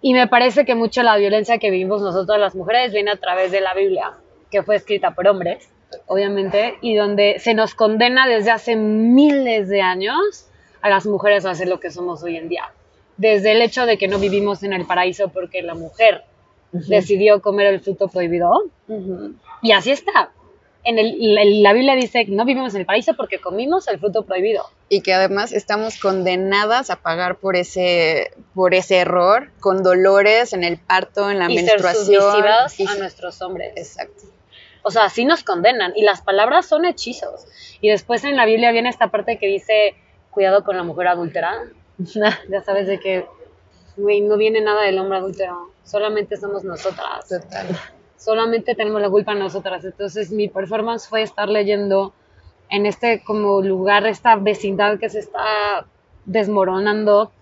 Y 0.00 0.14
me 0.14 0.28
parece 0.28 0.64
que 0.64 0.76
mucho 0.76 1.02
la 1.02 1.16
violencia 1.16 1.58
que 1.58 1.70
vivimos 1.70 2.00
nosotros 2.00 2.38
las 2.38 2.54
mujeres 2.54 2.92
viene 2.92 3.10
a 3.10 3.16
través 3.16 3.50
de 3.50 3.60
la 3.60 3.74
Biblia, 3.74 4.12
que 4.50 4.62
fue 4.62 4.76
escrita 4.76 5.10
por 5.16 5.26
hombres, 5.26 5.68
obviamente, 6.06 6.74
y 6.80 6.94
donde 6.94 7.40
se 7.40 7.54
nos 7.54 7.74
condena 7.74 8.28
desde 8.28 8.52
hace 8.52 8.76
miles 8.76 9.68
de 9.68 9.82
años 9.82 10.46
a 10.80 10.88
las 10.88 11.04
mujeres 11.06 11.44
a 11.44 11.50
hacer 11.50 11.66
lo 11.68 11.80
que 11.80 11.90
somos 11.90 12.22
hoy 12.22 12.36
en 12.36 12.48
día. 12.48 12.70
desde 13.16 13.50
el 13.50 13.60
hecho 13.62 13.84
de 13.84 13.98
que 13.98 14.06
no 14.06 14.20
vivimos 14.20 14.62
en 14.62 14.72
el 14.72 14.86
paraíso 14.86 15.28
porque 15.30 15.60
la 15.60 15.74
mujer 15.74 16.22
decidió 16.70 17.42
comer 17.42 17.66
el 17.66 17.80
fruto 17.80 18.06
prohibido. 18.06 18.70
Y 19.60 19.72
así 19.72 19.90
está. 19.90 20.30
En 20.88 20.98
el- 20.98 21.34
la- 21.34 21.44
la 21.44 21.72
Biblia 21.74 21.94
dice 21.94 22.24
que 22.24 22.32
no 22.32 22.44
vivimos 22.46 22.74
en 22.74 22.80
el 22.80 22.86
paraíso 22.86 23.14
porque 23.14 23.38
comimos 23.40 23.88
el 23.88 23.98
fruto 23.98 24.24
prohibido. 24.24 24.64
Y 24.88 25.02
que 25.02 25.12
además 25.12 25.52
estamos 25.52 25.98
condenadas 26.00 26.88
a 26.90 26.96
pagar 26.96 27.36
por 27.36 27.56
ese, 27.56 28.30
por 28.54 28.72
ese 28.74 28.96
error, 28.98 29.50
con 29.60 29.82
dolores 29.82 30.52
en 30.54 30.64
el 30.64 30.78
parto, 30.78 31.30
en 31.30 31.38
la 31.40 31.50
y 31.50 31.56
ser 31.58 31.66
menstruación. 31.82 32.04
submisivas 32.22 32.80
y- 32.80 32.86
a 32.86 32.94
nuestros 32.94 33.42
hombres. 33.42 33.72
Exacto. 33.76 34.22
O 34.82 34.90
sea, 34.90 35.04
así 35.04 35.26
nos 35.26 35.42
condenan. 35.44 35.92
Y 35.94 36.02
las 36.04 36.22
palabras 36.22 36.64
son 36.66 36.86
hechizos. 36.86 37.44
Y 37.82 37.90
después 37.90 38.24
en 38.24 38.36
la 38.36 38.46
Biblia 38.46 38.72
viene 38.72 38.88
esta 38.88 39.08
parte 39.08 39.38
que 39.38 39.46
dice, 39.46 39.94
cuidado 40.30 40.64
con 40.64 40.76
la 40.76 40.82
mujer 40.84 41.08
adúltera. 41.08 41.64
Ya 42.48 42.62
sabes 42.64 42.86
de 42.86 42.98
que, 43.00 43.26
güey, 43.96 44.20
no 44.22 44.36
viene 44.38 44.60
nada 44.62 44.82
del 44.84 44.98
hombre 45.00 45.18
adúltero. 45.18 45.70
Solamente 45.84 46.36
somos 46.38 46.64
nosotras. 46.64 47.28
Total. 47.28 47.66
Solamente 48.18 48.74
tenemos 48.74 49.00
la 49.00 49.08
culpa 49.08 49.34
nosotras. 49.34 49.84
Entonces 49.84 50.30
mi 50.30 50.48
performance 50.48 51.08
fue 51.08 51.22
estar 51.22 51.48
leyendo 51.48 52.12
en 52.68 52.84
este 52.84 53.22
como 53.24 53.62
lugar, 53.62 54.06
esta 54.06 54.36
vecindad 54.36 54.98
que 54.98 55.08
se 55.08 55.20
está 55.20 55.86
desmoronando, 56.26 57.32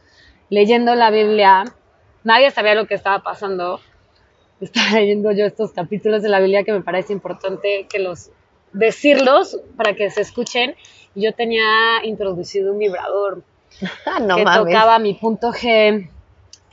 leyendo 0.51 0.95
la 0.95 1.11
Biblia. 1.11 1.65
Nadie 2.23 2.51
sabía 2.51 2.75
lo 2.75 2.87
que 2.87 2.95
estaba 2.95 3.23
pasando. 3.23 3.81
Estaba 4.61 4.93
leyendo 4.93 5.33
yo 5.33 5.47
estos 5.47 5.73
capítulos 5.73 6.23
de 6.23 6.29
la 6.29 6.41
Biblia 6.41 6.63
que 6.63 6.73
me 6.73 6.83
parece 6.83 7.13
importante 7.13 7.87
que 7.89 7.99
los 7.99 8.31
decirlos 8.73 9.59
para 9.77 9.95
que 9.95 10.11
se 10.11 10.21
escuchen. 10.21 10.77
Yo 11.15 11.33
tenía 11.33 12.05
introducido 12.05 12.73
un 12.73 12.79
vibrador 12.79 13.43
no 14.21 14.37
que 14.37 14.45
mames. 14.45 14.73
tocaba 14.73 14.99
mi 14.99 15.15
punto 15.15 15.51
G 15.53 16.11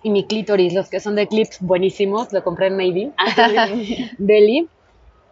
y 0.04 0.10
mi 0.10 0.26
clítoris, 0.26 0.74
los 0.74 0.90
que 0.90 1.00
son 1.00 1.16
de 1.16 1.28
clips 1.28 1.60
buenísimos, 1.62 2.32
lo 2.34 2.44
compré 2.44 2.68
en 2.68 2.78
Maybe, 2.78 3.12
Deli, 4.18 4.68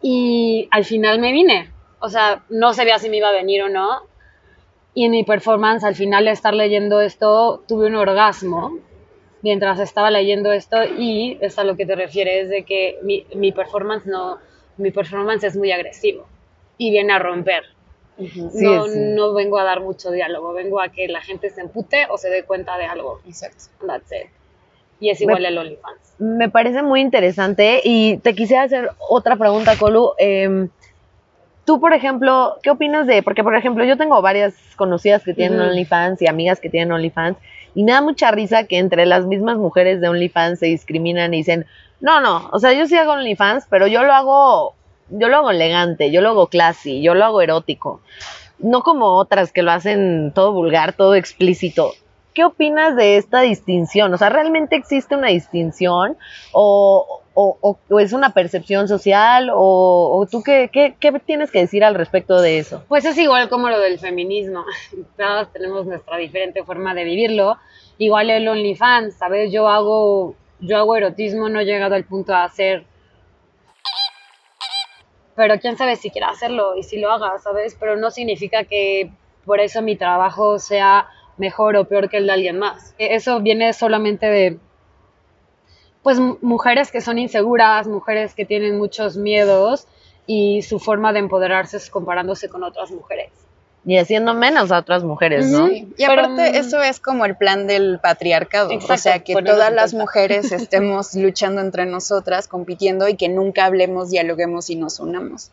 y 0.02 0.68
al 0.72 0.86
final 0.86 1.20
me 1.20 1.32
vine. 1.32 1.70
O 2.00 2.10
sea, 2.10 2.44
no 2.50 2.74
sabía 2.74 2.98
si 2.98 3.10
me 3.10 3.18
iba 3.18 3.30
a 3.30 3.34
venir 3.34 3.62
o 3.64 3.70
no. 3.70 4.10
Y 4.94 5.06
en 5.06 5.12
mi 5.12 5.24
performance, 5.24 5.84
al 5.84 5.96
final 5.96 6.26
de 6.26 6.32
estar 6.32 6.54
leyendo 6.54 7.00
esto, 7.02 7.64
tuve 7.68 7.88
un 7.88 7.96
orgasmo 7.96 8.80
mientras 9.42 9.80
estaba 9.80 10.12
leyendo 10.12 10.52
esto 10.52 10.84
y 10.84 11.38
es 11.42 11.58
a 11.58 11.64
lo 11.64 11.76
que 11.76 11.86
te 11.86 11.96
refieres 11.96 12.50
de 12.50 12.64
que 12.64 13.00
mi, 13.04 13.26
mi 13.36 13.52
performance 13.52 14.06
no, 14.06 14.38
mi 14.78 14.92
performance 14.92 15.44
es 15.46 15.56
muy 15.56 15.72
agresivo 15.72 16.28
y 16.78 16.92
viene 16.92 17.14
a 17.14 17.20
romper. 17.20 17.64
Sí, 18.18 18.42
no, 18.62 18.86
sí. 18.86 19.00
no 19.00 19.34
vengo 19.34 19.58
a 19.58 19.64
dar 19.64 19.82
mucho 19.82 20.12
diálogo, 20.12 20.54
vengo 20.54 20.80
a 20.80 20.90
que 20.90 21.08
la 21.08 21.22
gente 21.22 21.50
se 21.50 21.62
empute 21.62 22.06
o 22.10 22.18
se 22.18 22.30
dé 22.30 22.44
cuenta 22.44 22.78
de 22.78 22.86
algo. 22.86 23.20
Exacto. 23.26 23.64
That's 23.86 24.12
it. 24.12 24.41
Y 25.02 25.10
es 25.10 25.20
igual 25.20 25.44
el 25.46 25.58
OnlyFans. 25.58 26.16
Me 26.20 26.50
parece 26.50 26.82
muy 26.84 27.02
interesante 27.02 27.82
y 27.84 28.18
te 28.20 28.34
quisiera 28.34 28.64
hacer 28.64 28.92
otra 29.10 29.36
pregunta, 29.36 29.76
Colu. 29.76 30.14
Em, 30.18 30.70
Tú, 31.64 31.80
por 31.80 31.94
ejemplo, 31.94 32.58
¿qué 32.64 32.72
opinas 32.72 33.06
de? 33.06 33.22
Porque, 33.22 33.44
por 33.44 33.56
ejemplo, 33.56 33.86
yo 33.86 33.96
tengo 33.96 34.22
varias 34.22 34.56
conocidas 34.78 35.24
que 35.24 35.34
tienen 35.34 35.60
Ujú. 35.60 35.70
OnlyFans 35.70 36.22
y 36.22 36.28
amigas 36.28 36.60
que 36.60 36.70
tienen 36.70 36.92
OnlyFans 36.92 37.38
y 37.76 37.84
me 37.84 37.92
da 37.92 38.02
mucha 38.02 38.32
risa 38.32 38.66
que 38.66 38.78
entre 38.80 39.06
las 39.06 39.26
mismas 39.26 39.58
mujeres 39.58 40.02
de 40.02 40.10
OnlyFans 40.10 40.60
se 40.60 40.66
discriminan 40.66 41.34
y 41.34 41.38
dicen, 41.38 41.66
no, 42.00 42.20
no, 42.20 42.50
o 42.52 42.60
sea, 42.60 42.74
yo 42.74 42.88
sí 42.88 42.98
hago 42.98 43.14
OnlyFans, 43.14 43.68
pero 43.70 43.88
yo 43.88 44.04
lo 44.04 44.12
hago, 44.14 44.76
yo 45.10 45.30
lo 45.30 45.38
hago 45.38 45.52
elegante, 45.52 46.12
yo 46.12 46.22
lo 46.22 46.30
hago 46.30 46.48
classy, 46.48 47.02
yo 47.02 47.14
lo 47.14 47.24
hago 47.24 47.42
erótico, 47.42 48.02
no 48.58 48.82
como 48.82 49.16
otras 49.18 49.54
que 49.54 49.62
lo 49.62 49.72
hacen 49.72 50.32
todo 50.34 50.52
vulgar, 50.54 50.94
todo 50.94 51.14
explícito. 51.16 51.94
¿Qué 52.34 52.46
opinas 52.46 52.96
de 52.96 53.18
esta 53.18 53.42
distinción? 53.42 54.14
O 54.14 54.18
sea, 54.18 54.30
¿realmente 54.30 54.78
existe 54.78 55.16
una 55.16 55.28
distinción? 55.28 56.18
¿O, 56.54 57.22
es 58.00 58.14
una 58.14 58.34
percepción 58.34 58.88
social? 58.88 59.50
¿O, 59.54 60.26
tú 60.32 60.42
qué, 60.42 60.70
qué, 60.72 60.96
qué 60.98 61.12
tienes 61.20 61.52
que 61.52 61.60
decir 61.60 61.84
al 61.84 61.96
respecto 61.96 62.40
de 62.42 62.60
eso? 62.60 62.84
Pues 62.88 63.04
es 63.04 63.18
igual 63.18 63.50
como 63.50 63.70
lo 63.70 63.80
del 63.80 64.00
feminismo. 64.00 64.64
Todas 65.18 65.52
tenemos 65.52 65.86
nuestra 65.86 66.18
diferente 66.18 66.64
forma 66.64 66.94
de 66.94 67.04
vivirlo. 67.04 67.58
Igual 67.98 68.30
el 68.30 68.48
OnlyFans, 68.48 69.16
¿sabes? 69.16 69.52
Yo 69.52 69.68
hago, 69.68 70.36
yo 70.62 70.78
hago 70.78 70.96
erotismo, 70.96 71.50
no 71.50 71.60
he 71.60 71.66
llegado 71.66 71.96
al 71.96 72.06
punto 72.06 72.32
de 72.32 72.40
hacer. 72.40 72.86
Pero 75.36 75.60
quién 75.60 75.78
sabe 75.78 75.98
si 75.98 76.12
quiera 76.12 76.30
hacerlo 76.30 76.78
y 76.78 76.84
si 76.84 76.98
lo 76.98 77.12
haga, 77.12 77.38
¿sabes? 77.40 77.76
Pero 77.78 77.98
no 77.98 78.10
significa 78.10 78.64
que 78.64 79.12
por 79.46 79.60
eso 79.60 79.82
mi 79.82 79.96
trabajo 79.96 80.60
sea 80.60 81.08
mejor 81.42 81.76
o 81.76 81.84
peor 81.86 82.10
que 82.10 82.18
el 82.18 82.28
de 82.28 82.32
alguien 82.32 82.58
más. 82.60 82.94
E- 82.98 83.16
Eso 83.16 83.42
viene 83.42 83.74
solamente 83.74 84.28
de, 84.28 84.58
pues, 86.04 86.18
mujeres 86.42 86.92
que 86.92 87.02
son 87.02 87.18
inseguras, 87.18 87.88
mujeres 87.88 88.34
que 88.34 88.46
tienen 88.46 88.78
muchos 88.78 89.18
miedos 89.18 89.88
y 90.26 90.62
su 90.62 90.80
forma 90.80 91.12
de 91.14 91.20
empoderarse 91.20 91.78
es 91.78 91.90
comparándose 91.90 92.48
con 92.48 92.64
otras 92.64 92.92
mujeres. 92.92 93.30
Y 93.84 93.98
haciendo 93.98 94.36
menos 94.36 94.72
a 94.72 94.78
otras 94.78 95.04
mujeres, 95.04 95.50
¿no? 95.50 95.68
Sí. 95.68 95.92
Y 95.98 96.06
Pero, 96.06 96.22
aparte, 96.22 96.52
mm, 96.52 96.56
eso 96.56 96.84
es 96.84 97.00
como 97.00 97.26
el 97.26 97.36
plan 97.36 97.66
del 97.66 98.00
patriarcado. 98.00 98.70
o 98.78 98.98
sea, 98.98 99.24
que 99.24 99.34
todas 99.42 99.74
las 99.74 99.96
mujeres 99.96 100.52
estemos 100.70 101.16
luchando 101.16 101.62
entre 101.62 101.88
nosotras, 101.88 102.48
compitiendo 102.48 103.08
y 103.10 103.16
que 103.16 103.28
nunca 103.28 103.66
hablemos, 103.66 104.12
dialoguemos 104.12 104.70
y 104.70 104.76
nos 104.76 105.00
unamos. 105.00 105.50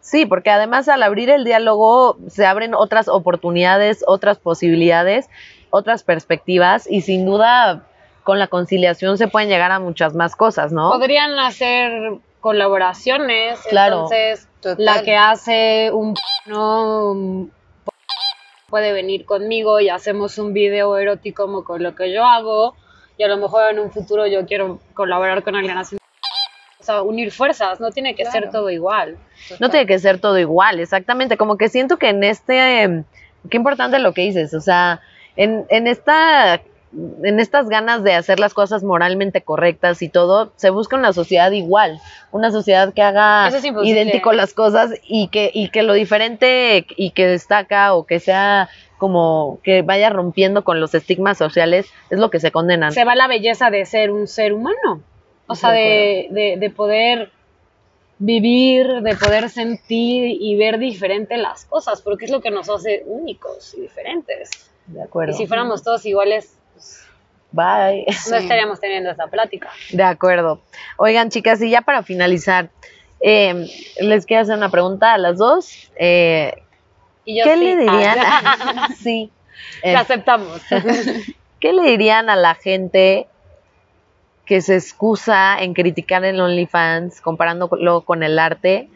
Sí, 0.00 0.26
porque 0.26 0.50
además 0.50 0.88
al 0.88 1.02
abrir 1.02 1.30
el 1.30 1.44
diálogo 1.44 2.16
se 2.28 2.46
abren 2.46 2.74
otras 2.74 3.08
oportunidades, 3.08 4.02
otras 4.06 4.38
posibilidades, 4.38 5.28
otras 5.70 6.02
perspectivas 6.02 6.90
y 6.90 7.02
sin 7.02 7.26
duda 7.26 7.86
con 8.24 8.38
la 8.38 8.46
conciliación 8.48 9.18
se 9.18 9.28
pueden 9.28 9.48
llegar 9.48 9.72
a 9.72 9.78
muchas 9.78 10.14
más 10.14 10.36
cosas, 10.36 10.72
¿no? 10.72 10.90
Podrían 10.90 11.38
hacer 11.38 12.18
colaboraciones, 12.40 13.60
Claro. 13.68 14.04
entonces 14.04 14.48
Total. 14.60 14.84
la 14.84 15.02
que 15.02 15.16
hace 15.16 15.90
un 15.92 16.14
no 16.46 17.48
puede 18.68 18.92
venir 18.92 19.26
conmigo 19.26 19.80
y 19.80 19.88
hacemos 19.88 20.38
un 20.38 20.52
video 20.52 20.96
erótico 20.96 21.44
como 21.44 21.64
con 21.64 21.82
lo 21.82 21.94
que 21.94 22.12
yo 22.12 22.24
hago 22.24 22.74
y 23.18 23.24
a 23.24 23.28
lo 23.28 23.36
mejor 23.36 23.70
en 23.70 23.80
un 23.80 23.90
futuro 23.90 24.26
yo 24.26 24.46
quiero 24.46 24.78
colaborar 24.94 25.42
con 25.42 25.56
alguien 25.56 25.76
así. 25.76 25.96
O 26.78 26.82
sea, 26.82 27.02
unir 27.02 27.30
fuerzas, 27.30 27.80
no 27.80 27.90
tiene 27.90 28.14
que 28.14 28.24
ser 28.24 28.50
todo 28.50 28.70
igual. 28.70 29.18
No 29.58 29.70
tiene 29.70 29.86
que 29.86 29.98
ser 29.98 30.18
todo 30.18 30.38
igual, 30.38 30.80
exactamente. 30.80 31.36
Como 31.36 31.56
que 31.56 31.68
siento 31.68 31.96
que 31.96 32.08
en 32.08 32.24
este, 32.24 32.84
eh, 32.84 33.04
qué 33.48 33.56
importante 33.56 33.98
lo 33.98 34.12
que 34.12 34.22
dices, 34.22 34.54
o 34.54 34.60
sea, 34.60 35.00
en, 35.36 35.64
en 35.68 35.86
esta, 35.86 36.60
en 37.22 37.40
estas 37.40 37.68
ganas 37.68 38.02
de 38.02 38.14
hacer 38.14 38.40
las 38.40 38.54
cosas 38.54 38.82
moralmente 38.82 39.42
correctas 39.42 40.02
y 40.02 40.08
todo, 40.08 40.52
se 40.56 40.70
busca 40.70 40.96
una 40.96 41.12
sociedad 41.12 41.50
igual, 41.52 42.00
una 42.32 42.50
sociedad 42.50 42.92
que 42.92 43.02
haga 43.02 43.48
es 43.48 43.64
idéntico 43.64 44.32
las 44.32 44.54
cosas 44.54 44.90
y 45.06 45.28
que, 45.28 45.50
y 45.54 45.68
que 45.70 45.82
lo 45.82 45.94
diferente 45.94 46.86
y 46.96 47.10
que 47.10 47.26
destaca 47.26 47.94
o 47.94 48.06
que 48.06 48.20
sea 48.20 48.68
como 48.98 49.60
que 49.62 49.80
vaya 49.82 50.10
rompiendo 50.10 50.62
con 50.62 50.78
los 50.78 50.94
estigmas 50.94 51.38
sociales 51.38 51.86
es 52.10 52.18
lo 52.18 52.30
que 52.30 52.38
se 52.38 52.52
condenan. 52.52 52.92
Se 52.92 53.04
va 53.04 53.14
la 53.14 53.28
belleza 53.28 53.70
de 53.70 53.86
ser 53.86 54.10
un 54.10 54.26
ser 54.26 54.52
humano. 54.52 55.00
O 55.46 55.56
sea, 55.56 55.72
de, 55.72 56.28
de, 56.30 56.56
de 56.58 56.70
poder 56.70 57.32
vivir, 58.20 58.86
de 59.02 59.16
poder 59.16 59.48
sentir 59.48 60.36
y 60.40 60.54
ver 60.56 60.78
diferente 60.78 61.36
las 61.38 61.64
cosas, 61.64 62.02
porque 62.02 62.26
es 62.26 62.30
lo 62.30 62.40
que 62.42 62.50
nos 62.50 62.68
hace 62.68 63.02
únicos 63.06 63.74
y 63.74 63.80
diferentes. 63.80 64.50
De 64.86 65.02
acuerdo. 65.02 65.32
Y 65.32 65.36
si 65.36 65.46
fuéramos 65.46 65.82
todos 65.82 66.04
iguales, 66.06 66.54
Bye. 67.52 68.04
no 68.06 68.12
Sí. 68.12 68.34
estaríamos 68.36 68.78
teniendo 68.78 69.10
esta 69.10 69.26
plática. 69.26 69.70
De 69.90 70.02
acuerdo. 70.02 70.60
Oigan, 70.98 71.30
chicas, 71.30 71.60
y 71.62 71.70
ya 71.70 71.80
para 71.80 72.02
finalizar, 72.02 72.68
eh, 73.20 73.66
les 74.00 74.26
quiero 74.26 74.42
hacer 74.42 74.56
una 74.56 74.70
pregunta 74.70 75.14
a 75.14 75.18
las 75.18 75.38
dos. 75.38 75.90
Eh, 75.96 76.52
Y 77.24 77.38
yo 77.38 77.44
¿Qué 77.44 77.54
sí. 77.54 77.60
le 77.64 77.76
dirían? 77.76 78.18
Ah, 78.20 78.88
sí. 79.02 79.30
Eh, 79.82 79.92
la 79.92 80.00
aceptamos. 80.00 80.60
¿Qué 81.60 81.72
le 81.72 81.82
dirían 81.82 82.28
a 82.30 82.36
la 82.36 82.54
gente 82.54 83.28
que 84.44 84.60
se 84.60 84.76
excusa 84.76 85.60
en 85.60 85.74
criticar 85.74 86.24
el 86.24 86.40
OnlyFans, 86.40 87.20
comparándolo 87.20 88.02
con 88.02 88.22
el 88.22 88.38
arte? 88.38 88.88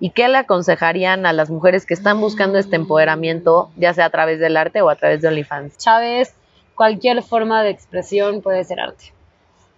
¿Y 0.00 0.10
qué 0.10 0.28
le 0.28 0.38
aconsejarían 0.38 1.26
a 1.26 1.32
las 1.32 1.50
mujeres 1.50 1.86
que 1.86 1.94
están 1.94 2.20
buscando 2.20 2.58
este 2.58 2.76
empoderamiento, 2.76 3.70
ya 3.76 3.94
sea 3.94 4.06
a 4.06 4.10
través 4.10 4.40
del 4.40 4.56
arte 4.56 4.82
o 4.82 4.90
a 4.90 4.96
través 4.96 5.20
de 5.20 5.28
OnlyFans? 5.28 5.78
Chávez, 5.78 6.34
cualquier 6.74 7.22
forma 7.22 7.62
de 7.62 7.70
expresión 7.70 8.42
puede 8.42 8.64
ser 8.64 8.80
arte. 8.80 9.12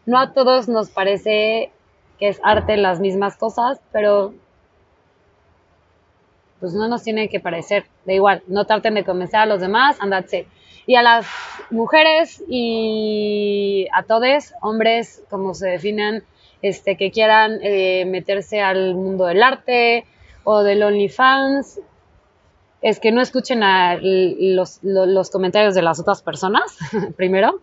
No 0.07 0.19
a 0.19 0.33
todos 0.33 0.69
nos 0.69 0.91
parece 0.91 1.71
que 2.19 2.29
es 2.29 2.41
arte 2.43 2.77
las 2.77 3.01
mismas 3.01 3.37
cosas, 3.37 3.81
pero 3.93 4.33
pues 6.61 6.73
no 6.73 6.89
nos 6.89 7.03
tiene 7.03 7.29
que 7.29 7.41
parecer. 7.41 7.85
Da 8.07 8.13
igual, 8.13 8.43
no 8.47 8.65
traten 8.65 8.95
de 8.95 9.05
convencer 9.05 9.41
a 9.41 9.47
los 9.47 9.61
demás, 9.61 9.99
and 10.01 10.11
that's 10.11 10.33
it. 10.33 10.47
Y 10.87 10.97
a 10.97 11.03
las 11.03 11.27
mujeres 11.70 12.42
y 12.49 13.87
a 13.92 14.03
todos, 14.03 14.53
hombres, 14.61 15.23
como 15.31 15.55
se 15.55 15.68
definan, 15.68 16.23
este, 16.62 16.97
que 16.97 17.11
quieran 17.11 17.59
eh, 17.62 18.05
meterse 18.07 18.61
al 18.61 18.94
mundo 18.94 19.27
del 19.27 19.42
arte 19.42 20.05
o 20.44 20.62
del 20.62 20.83
OnlyFans, 20.83 21.81
es 22.83 23.01
que 23.01 23.12
no 23.12 23.23
escuchen 23.23 23.62
a 23.62 23.97
los, 24.01 24.81
lo- 24.83 25.07
los 25.07 25.31
comentarios 25.31 25.75
de 25.75 25.81
las 25.83 26.01
otras 26.01 26.23
personas, 26.23 26.77
primero, 27.16 27.61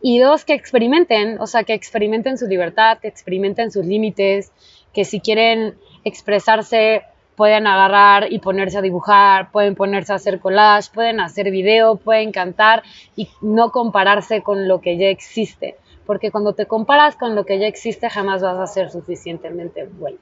Y 0.00 0.18
dos, 0.20 0.44
que 0.46 0.54
experimenten, 0.54 1.38
o 1.40 1.46
sea, 1.46 1.64
que 1.64 1.74
experimenten 1.74 2.38
su 2.38 2.46
libertad, 2.46 2.98
que 2.98 3.08
experimenten 3.08 3.70
sus 3.70 3.84
límites, 3.84 4.52
que 4.94 5.04
si 5.04 5.20
quieren 5.20 5.76
expresarse 6.04 7.02
pueden 7.36 7.66
agarrar 7.66 8.32
y 8.32 8.38
ponerse 8.38 8.78
a 8.78 8.82
dibujar, 8.82 9.50
pueden 9.50 9.74
ponerse 9.74 10.12
a 10.12 10.16
hacer 10.16 10.40
collage, 10.40 10.90
pueden 10.92 11.20
hacer 11.20 11.50
video, 11.50 11.96
pueden 11.96 12.32
cantar 12.32 12.82
y 13.16 13.28
no 13.42 13.70
compararse 13.70 14.42
con 14.42 14.68
lo 14.68 14.80
que 14.80 14.96
ya 14.96 15.08
existe, 15.08 15.76
porque 16.06 16.30
cuando 16.30 16.52
te 16.52 16.66
comparas 16.66 17.16
con 17.16 17.34
lo 17.34 17.44
que 17.44 17.58
ya 17.58 17.66
existe 17.66 18.08
jamás 18.08 18.42
vas 18.42 18.58
a 18.58 18.66
ser 18.66 18.90
suficientemente 18.90 19.88
bueno. 19.98 20.18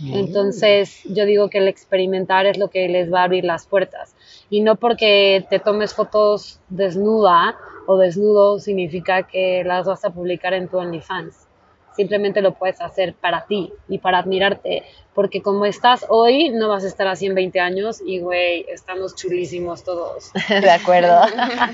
Entonces 0.00 1.02
yo 1.04 1.24
digo 1.24 1.48
que 1.48 1.58
el 1.58 1.68
experimentar 1.68 2.46
es 2.46 2.58
lo 2.58 2.68
que 2.68 2.88
les 2.88 3.12
va 3.12 3.20
a 3.20 3.24
abrir 3.24 3.44
las 3.44 3.64
puertas. 3.66 4.16
Y 4.50 4.60
no 4.60 4.74
porque 4.74 5.46
te 5.48 5.60
tomes 5.60 5.94
fotos 5.94 6.58
desnuda 6.68 7.56
o 7.86 7.96
desnudo 7.96 8.58
significa 8.58 9.22
que 9.22 9.62
las 9.64 9.86
vas 9.86 10.04
a 10.04 10.10
publicar 10.10 10.52
en 10.52 10.66
tu 10.66 10.78
OnlyFans 10.78 11.46
simplemente 11.94 12.42
lo 12.42 12.54
puedes 12.54 12.80
hacer 12.80 13.14
para 13.14 13.46
ti 13.46 13.72
y 13.88 13.98
para 13.98 14.18
admirarte, 14.18 14.82
porque 15.14 15.42
como 15.42 15.64
estás 15.64 16.04
hoy, 16.08 16.50
no 16.50 16.68
vas 16.68 16.84
a 16.84 16.88
estar 16.88 17.06
así 17.06 17.26
en 17.26 17.34
20 17.34 17.60
años 17.60 18.02
y, 18.04 18.18
güey, 18.18 18.66
estamos 18.68 19.14
chulísimos 19.14 19.84
todos. 19.84 20.32
De 20.48 20.70
acuerdo. 20.70 21.22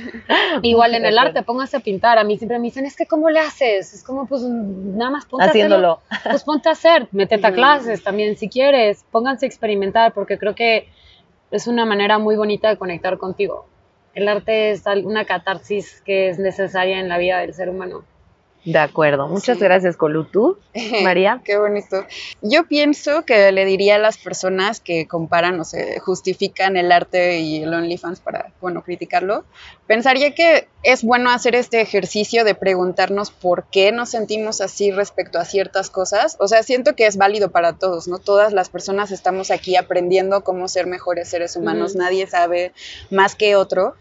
Igual 0.63 0.95
en 0.95 1.07
el 1.07 1.19
arte, 1.19 1.43
póngase 1.43 1.79
a 1.79 1.81
pintar. 1.81 2.19
A 2.19 2.25
mí 2.25 2.37
siempre 2.37 2.59
me 2.59 2.65
dicen, 2.65 2.85
es 2.85 2.97
que 2.97 3.07
¿cómo 3.07 3.31
le 3.31 3.41
haces? 3.41 3.95
Es 3.95 4.03
como, 4.03 4.27
pues, 4.27 4.43
nada 4.43 5.11
más 5.11 5.25
ponte 5.25 5.47
Haciéndolo. 5.47 6.01
a 6.11 6.15
hacerlo. 6.15 6.31
Pues 6.31 6.45
ponte 6.45 6.69
a 6.69 6.73
hacer, 6.73 7.09
métete 7.13 7.47
a 7.47 7.53
clases 7.53 8.03
también 8.03 8.37
si 8.37 8.49
quieres. 8.49 9.05
Pónganse 9.11 9.47
a 9.47 9.49
experimentar, 9.49 10.13
porque 10.13 10.37
creo 10.37 10.55
que 10.55 10.89
es 11.51 11.67
una 11.67 11.87
manera 11.87 12.19
muy 12.19 12.37
bonita 12.37 12.69
de 12.69 12.77
conectar 12.77 13.17
contigo. 13.17 13.67
El 14.15 14.29
arte 14.29 14.73
es 14.73 14.85
una 15.05 15.25
catarsis 15.25 16.03
que 16.03 16.29
es 16.29 16.39
necesaria 16.39 16.99
en 16.99 17.09
la 17.09 17.17
vida 17.17 17.39
del 17.39 17.55
ser 17.55 17.71
humano. 17.71 18.05
De 18.65 18.79
acuerdo. 18.79 19.27
Muchas 19.27 19.59
gracias, 19.59 19.97
Colutu. 19.97 20.59
María. 21.03 21.41
Qué 21.45 21.57
bonito. 21.57 22.05
Yo 22.43 22.67
pienso 22.67 23.25
que 23.25 23.51
le 23.53 23.65
diría 23.65 23.97
a 23.97 23.99
las 23.99 24.19
personas 24.19 24.81
que 24.81 25.07
comparan 25.07 25.59
o 25.59 25.65
se 25.65 25.99
justifican 26.01 26.77
el 26.77 26.93
arte 26.93 27.39
y 27.39 27.63
el 27.63 27.73
OnlyFans 27.73 28.21
para, 28.21 28.53
bueno, 28.61 28.83
criticarlo, 28.83 29.45
pensaría 29.87 30.35
que 30.35 30.69
es 30.83 31.03
bueno 31.03 31.31
hacer 31.31 31.55
este 31.55 31.81
ejercicio 31.81 32.45
de 32.45 32.55
preguntarnos 32.55 33.31
por 33.31 33.65
qué 33.65 33.93
nos 33.93 34.11
sentimos 34.11 34.61
así 34.61 34.91
respecto 34.91 35.39
a 35.39 35.47
ciertas 35.47 35.89
cosas. 35.89 36.37
O 36.39 36.47
sea, 36.47 36.63
siento 36.63 36.95
que 36.95 37.07
es 37.07 37.17
válido 37.17 37.51
para 37.51 37.75
todos, 37.75 38.09
¿no? 38.09 38.19
Todas 38.19 38.53
las 38.53 38.69
personas 38.69 39.11
estamos 39.11 39.51
aquí 39.51 39.77
aprendiendo 39.77 40.45
cómo 40.45 40.69
ser 40.69 40.87
mejores 40.87 41.29
seres 41.29 41.57
humanos. 41.57 41.97
Nadie 41.97 42.27
sabe 42.27 42.73
más 43.11 43.35
que 43.35 43.57
otro 43.57 43.95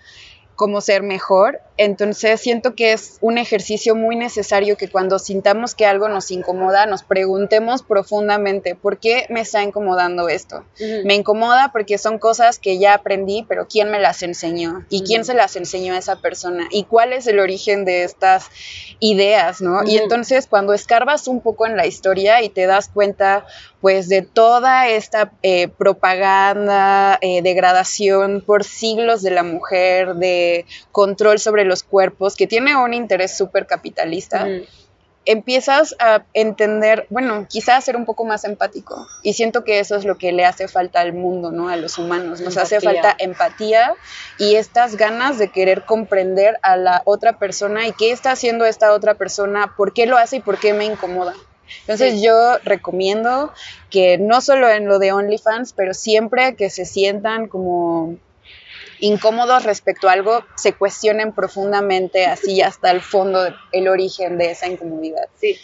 cómo 0.59 0.81
ser 0.81 1.03
mejor. 1.03 1.61
Entonces 1.81 2.41
siento 2.41 2.75
que 2.75 2.91
es 2.91 3.17
un 3.21 3.37
ejercicio 3.37 3.95
muy 3.95 4.17
necesario 4.17 4.75
que 4.75 4.89
cuando 4.89 5.17
sintamos 5.17 5.75
que 5.75 5.85
algo 5.85 6.09
nos 6.09 6.29
incomoda, 6.29 6.85
nos 6.85 7.03
preguntemos 7.03 7.83
profundamente, 7.83 8.75
¿por 8.75 8.97
qué 8.97 9.25
me 9.29 9.39
está 9.39 9.63
incomodando 9.63 10.27
esto? 10.27 10.65
Me 11.05 11.15
incomoda 11.15 11.71
porque 11.71 11.97
son 11.97 12.19
cosas 12.19 12.59
que 12.59 12.79
ya 12.79 12.95
aprendí, 12.95 13.45
pero 13.47 13.65
¿quién 13.69 13.91
me 13.91 13.99
las 14.01 14.23
enseñó? 14.23 14.85
¿Y 14.89 15.03
quién 15.03 15.23
se 15.23 15.33
las 15.33 15.55
enseñó 15.55 15.93
a 15.93 15.99
esa 15.99 16.17
persona? 16.17 16.67
¿Y 16.69 16.83
cuál 16.83 17.13
es 17.13 17.27
el 17.27 17.39
origen 17.39 17.85
de 17.85 18.03
estas 18.03 18.47
ideas, 18.99 19.61
no? 19.61 19.85
Y 19.85 19.97
entonces 19.97 20.47
cuando 20.47 20.73
escarbas 20.73 21.29
un 21.29 21.39
poco 21.39 21.65
en 21.65 21.77
la 21.77 21.87
historia 21.87 22.43
y 22.43 22.49
te 22.49 22.65
das 22.65 22.89
cuenta, 22.89 23.45
pues, 23.79 24.09
de 24.09 24.21
toda 24.21 24.89
esta 24.89 25.31
eh, 25.43 25.69
propaganda, 25.69 27.17
eh, 27.21 27.41
degradación 27.41 28.43
por 28.45 28.65
siglos 28.65 29.21
de 29.21 29.31
la 29.31 29.43
mujer, 29.43 30.15
de 30.15 30.65
control 30.91 31.39
sobre 31.39 31.68
los 31.69 31.83
cuerpos, 31.83 32.35
que 32.35 32.47
tiene 32.47 32.75
un 32.75 32.93
interés 32.93 33.37
súper 33.37 33.65
capitalista, 33.65 34.45
empiezas 35.25 35.95
a 35.99 36.23
entender, 36.33 37.05
bueno, 37.09 37.45
quizás 37.47 37.83
ser 37.83 37.95
un 37.95 38.05
poco 38.05 38.25
más 38.25 38.45
empático. 38.45 39.07
Y 39.21 39.33
siento 39.33 39.63
que 39.63 39.79
eso 39.79 39.95
es 39.95 40.03
lo 40.03 40.17
que 40.17 40.31
le 40.31 40.43
hace 40.43 40.67
falta 40.67 41.01
al 41.01 41.13
mundo, 41.13 41.51
¿no? 41.51 41.69
A 41.69 41.75
los 41.75 41.97
humanos. 41.97 42.41
Nos 42.41 42.57
hace 42.57 42.81
falta 42.81 43.15
empatía 43.19 43.93
y 44.39 44.55
estas 44.55 44.95
ganas 44.95 45.37
de 45.37 45.49
querer 45.49 45.85
comprender 45.85 46.57
a 46.63 46.77
la 46.77 47.03
otra 47.05 47.37
persona 47.37 47.87
y 47.87 47.91
qué 47.91 48.11
está 48.11 48.31
haciendo 48.31 48.65
esta 48.65 48.91
otra 48.91 49.13
persona, 49.13 49.75
por 49.77 49.93
qué 49.93 50.07
lo 50.07 50.17
hace 50.17 50.37
y 50.37 50.41
por 50.41 50.57
qué 50.57 50.73
me 50.73 50.85
incomoda. 50.85 51.35
Entonces 51.81 52.21
yo 52.23 52.57
recomiendo 52.63 53.53
que 53.91 54.17
no 54.17 54.41
solo 54.41 54.67
en 54.69 54.87
lo 54.87 54.97
de 54.97 55.11
OnlyFans, 55.11 55.73
pero 55.73 55.93
siempre 55.93 56.55
que 56.55 56.71
se 56.71 56.85
sientan 56.85 57.47
como 57.47 58.17
incómodos 58.99 59.63
respecto 59.63 60.09
a 60.09 60.13
algo, 60.13 60.43
se 60.55 60.73
cuestionen 60.73 61.33
profundamente 61.33 62.25
así 62.25 62.61
hasta 62.61 62.91
el 62.91 63.01
fondo 63.01 63.53
el 63.71 63.87
origen 63.87 64.37
de 64.37 64.51
esa 64.51 64.67
incomodidad. 64.67 65.27
Sí. 65.39 65.57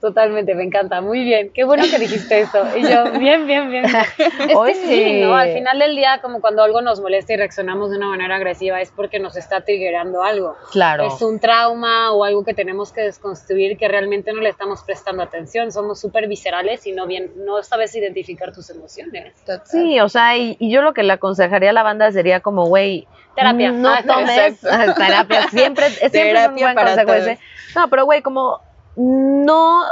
Totalmente, 0.00 0.54
me 0.54 0.62
encanta, 0.62 1.00
muy 1.00 1.24
bien. 1.24 1.50
Qué 1.52 1.64
bueno 1.64 1.82
que 1.90 1.98
dijiste 1.98 2.38
eso. 2.38 2.64
Y 2.76 2.82
yo, 2.82 3.10
bien, 3.18 3.48
bien, 3.48 3.68
bien. 3.68 3.84
Es 3.84 4.78
sí, 4.78 5.22
¿no? 5.22 5.34
Al 5.34 5.52
final 5.52 5.80
del 5.80 5.96
día, 5.96 6.20
como 6.22 6.40
cuando 6.40 6.62
algo 6.62 6.80
nos 6.82 7.00
molesta 7.00 7.32
y 7.32 7.36
reaccionamos 7.36 7.90
de 7.90 7.96
una 7.96 8.06
manera 8.06 8.36
agresiva, 8.36 8.80
es 8.80 8.92
porque 8.92 9.18
nos 9.18 9.36
está 9.36 9.62
triggerando 9.62 10.22
algo. 10.22 10.54
Claro. 10.70 11.04
Es 11.04 11.20
un 11.20 11.40
trauma 11.40 12.12
o 12.12 12.22
algo 12.22 12.44
que 12.44 12.54
tenemos 12.54 12.92
que 12.92 13.00
desconstruir 13.00 13.76
que 13.76 13.88
realmente 13.88 14.32
no 14.32 14.40
le 14.40 14.50
estamos 14.50 14.84
prestando 14.84 15.20
atención. 15.24 15.72
Somos 15.72 16.00
súper 16.00 16.28
viscerales 16.28 16.86
y 16.86 16.92
no 16.92 17.08
bien, 17.08 17.32
no 17.44 17.60
sabes 17.64 17.92
identificar 17.96 18.52
tus 18.52 18.70
emociones. 18.70 19.34
Sí, 19.64 19.98
o 19.98 20.08
sea, 20.08 20.36
y, 20.36 20.56
yo 20.60 20.80
lo 20.80 20.94
que 20.94 21.02
le 21.02 21.14
aconsejaría 21.14 21.70
a 21.70 21.72
la 21.72 21.82
banda 21.82 22.12
sería 22.12 22.38
como, 22.38 22.66
güey, 22.66 23.08
terapia. 23.34 23.72
No 23.72 23.88
ah, 23.92 24.02
tomes 24.06 24.60
terapia. 24.96 25.48
Siempre, 25.48 25.90
siempre 25.90 26.10
terapia 26.10 26.44
es 26.44 26.48
un 26.50 26.56
buen 26.56 26.86
consejo 26.86 27.40
No, 27.74 27.90
pero 27.90 28.04
güey, 28.04 28.22
como 28.22 28.60
no 28.98 29.82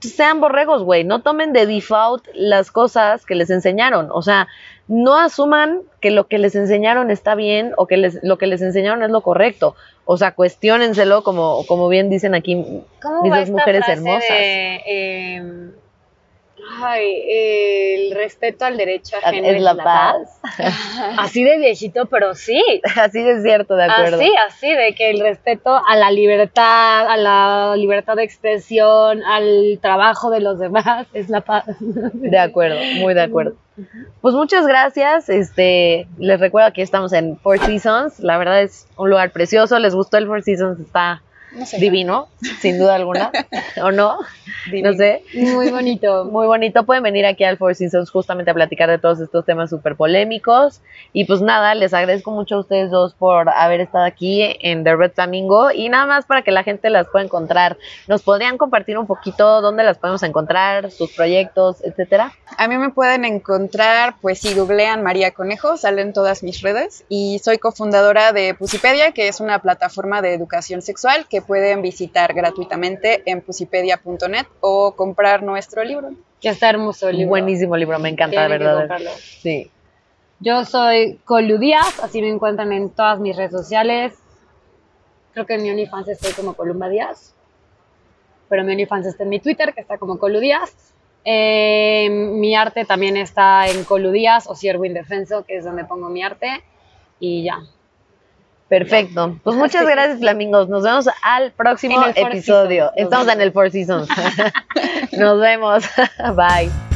sean 0.00 0.40
borregos, 0.40 0.82
güey, 0.82 1.04
no 1.04 1.22
tomen 1.22 1.52
de 1.52 1.66
default 1.66 2.26
las 2.34 2.70
cosas 2.70 3.24
que 3.24 3.34
les 3.34 3.50
enseñaron, 3.50 4.08
o 4.10 4.22
sea, 4.22 4.48
no 4.88 5.16
asuman 5.16 5.82
que 6.00 6.10
lo 6.10 6.28
que 6.28 6.38
les 6.38 6.54
enseñaron 6.54 7.10
está 7.10 7.34
bien 7.34 7.72
o 7.76 7.86
que 7.86 7.96
les, 7.96 8.22
lo 8.22 8.38
que 8.38 8.46
les 8.46 8.62
enseñaron 8.62 9.02
es 9.02 9.10
lo 9.10 9.22
correcto, 9.22 9.74
o 10.04 10.16
sea, 10.16 10.32
cuestionenselo 10.32 11.22
como, 11.24 11.64
como 11.66 11.88
bien 11.88 12.10
dicen 12.10 12.34
aquí 12.34 12.56
mis 12.56 13.34
dos 13.34 13.50
mujeres 13.50 13.88
hermosas. 13.88 14.30
Em, 14.30 15.72
Ay, 16.80 17.22
el 17.28 18.14
respeto 18.14 18.64
al 18.64 18.76
derecho 18.76 19.16
ajeno 19.16 19.48
es 19.48 19.62
la, 19.62 19.74
paz. 19.76 20.40
Así 21.18 21.44
de 21.44 21.58
viejito, 21.58 22.06
pero 22.06 22.34
sí. 22.34 22.60
Así 22.96 23.22
de 23.22 23.40
cierto, 23.42 23.76
de 23.76 23.84
acuerdo. 23.84 24.16
Así, 24.16 24.32
así, 24.48 24.74
de 24.74 24.94
que 24.94 25.10
el 25.10 25.20
respeto 25.20 25.80
a 25.86 25.96
la 25.96 26.10
libertad, 26.10 27.08
a 27.08 27.16
la 27.16 27.74
libertad 27.76 28.16
de 28.16 28.24
expresión, 28.24 29.22
al 29.22 29.78
trabajo 29.80 30.30
de 30.30 30.40
los 30.40 30.58
demás 30.58 31.06
es 31.12 31.28
la 31.28 31.40
paz. 31.40 31.64
De 31.80 32.38
acuerdo, 32.38 32.78
muy 32.98 33.14
de 33.14 33.22
acuerdo. 33.22 33.54
Pues 34.20 34.34
muchas 34.34 34.66
gracias. 34.66 35.28
Este, 35.28 36.06
les 36.18 36.40
recuerdo 36.40 36.72
que 36.72 36.82
estamos 36.82 37.12
en 37.12 37.36
Four 37.38 37.58
Seasons. 37.58 38.20
La 38.20 38.38
verdad 38.38 38.62
es 38.62 38.86
un 38.96 39.10
lugar 39.10 39.30
precioso. 39.30 39.78
¿Les 39.78 39.94
gustó 39.94 40.16
el 40.16 40.26
Four 40.26 40.42
Seasons? 40.42 40.80
Está 40.80 41.22
divino, 41.78 42.28
sin 42.60 42.78
duda 42.78 42.94
alguna, 42.94 43.30
¿o 43.82 43.90
no? 43.90 44.18
No 44.72 44.92
sé. 44.94 45.22
Muy 45.34 45.70
bonito. 45.70 46.24
Muy 46.30 46.46
bonito. 46.46 46.84
Pueden 46.84 47.02
venir 47.02 47.26
aquí 47.26 47.44
al 47.44 47.56
Four 47.56 47.74
Seasons 47.74 48.10
justamente 48.10 48.50
a 48.50 48.54
platicar 48.54 48.88
de 48.88 48.98
todos 48.98 49.20
estos 49.20 49.44
temas 49.44 49.70
súper 49.70 49.96
polémicos. 49.96 50.80
Y 51.12 51.24
pues 51.24 51.40
nada, 51.40 51.74
les 51.74 51.94
agradezco 51.94 52.30
mucho 52.30 52.56
a 52.56 52.60
ustedes 52.60 52.90
dos 52.90 53.14
por 53.14 53.48
haber 53.48 53.80
estado 53.80 54.04
aquí 54.04 54.42
en 54.60 54.84
The 54.84 54.96
Red 54.96 55.12
Flamingo. 55.12 55.70
Y 55.70 55.88
nada 55.88 56.06
más 56.06 56.26
para 56.26 56.42
que 56.42 56.50
la 56.50 56.64
gente 56.64 56.90
las 56.90 57.08
pueda 57.08 57.24
encontrar. 57.24 57.76
¿Nos 58.08 58.22
podrían 58.22 58.58
compartir 58.58 58.98
un 58.98 59.06
poquito 59.06 59.60
dónde 59.60 59.84
las 59.84 59.98
podemos 59.98 60.22
encontrar, 60.22 60.90
sus 60.90 61.12
proyectos, 61.12 61.82
etcétera? 61.84 62.32
A 62.58 62.68
mí 62.68 62.76
me 62.76 62.90
pueden 62.90 63.24
encontrar, 63.24 64.16
pues 64.20 64.40
si 64.40 64.54
googlean 64.54 65.02
María 65.02 65.32
Conejo, 65.32 65.76
salen 65.76 66.12
todas 66.12 66.42
mis 66.42 66.62
redes. 66.62 67.04
Y 67.08 67.40
soy 67.44 67.58
cofundadora 67.58 68.32
de 68.32 68.54
Pusipedia, 68.54 69.12
que 69.12 69.28
es 69.28 69.40
una 69.40 69.60
plataforma 69.60 70.22
de 70.22 70.34
educación 70.34 70.82
sexual 70.82 71.26
que 71.28 71.42
pueden 71.46 71.82
visitar 71.82 72.34
gratuitamente 72.34 73.22
en 73.26 73.40
pusipedia.net 73.40 74.46
o 74.60 74.94
comprar 74.96 75.42
nuestro 75.42 75.84
libro. 75.84 76.10
Que 76.40 76.50
está 76.50 76.68
hermoso 76.70 77.08
el 77.08 77.16
libro. 77.16 77.30
Buenísimo 77.30 77.76
libro, 77.76 77.98
me 77.98 78.08
encanta, 78.08 78.42
de 78.42 78.48
verdad. 78.48 78.98
Sí. 79.16 79.70
Yo 80.40 80.64
soy 80.64 81.18
Colu 81.24 81.58
Díaz, 81.58 81.98
así 82.02 82.20
me 82.20 82.28
encuentran 82.28 82.72
en 82.72 82.90
todas 82.90 83.18
mis 83.18 83.36
redes 83.36 83.52
sociales. 83.52 84.12
Creo 85.32 85.46
que 85.46 85.54
en 85.54 85.62
mi 85.62 85.70
OnlyFans 85.70 86.08
estoy 86.08 86.32
como 86.32 86.54
Columba 86.54 86.88
Díaz. 86.88 87.34
Pero 88.48 88.64
mi 88.64 88.72
OnlyFans 88.72 89.06
está 89.06 89.24
en 89.24 89.30
mi 89.30 89.40
Twitter, 89.40 89.72
que 89.74 89.80
está 89.80 89.98
como 89.98 90.18
Colu 90.18 90.40
Díaz. 90.40 90.94
Eh, 91.24 92.08
mi 92.10 92.54
arte 92.54 92.84
también 92.84 93.16
está 93.16 93.66
en 93.68 93.84
Colu 93.84 94.12
Díaz 94.12 94.46
o 94.46 94.54
Siervo 94.54 94.84
Indefenso, 94.84 95.44
que 95.44 95.56
es 95.56 95.64
donde 95.64 95.84
pongo 95.84 96.08
mi 96.08 96.22
arte. 96.22 96.62
Y 97.18 97.42
ya, 97.42 97.60
Perfecto. 98.68 99.38
Pues 99.44 99.56
muchas 99.56 99.86
gracias, 99.86 100.18
Flamingos. 100.18 100.68
Nos 100.68 100.82
vemos 100.82 101.08
al 101.22 101.52
próximo 101.52 102.04
episodio. 102.14 102.90
Estamos 102.96 103.28
en 103.28 103.40
el 103.40 103.52
Four 103.52 103.70
Seasons. 103.70 104.08
Nos 105.12 105.40
vemos. 105.40 105.84
Bye. 106.36 106.95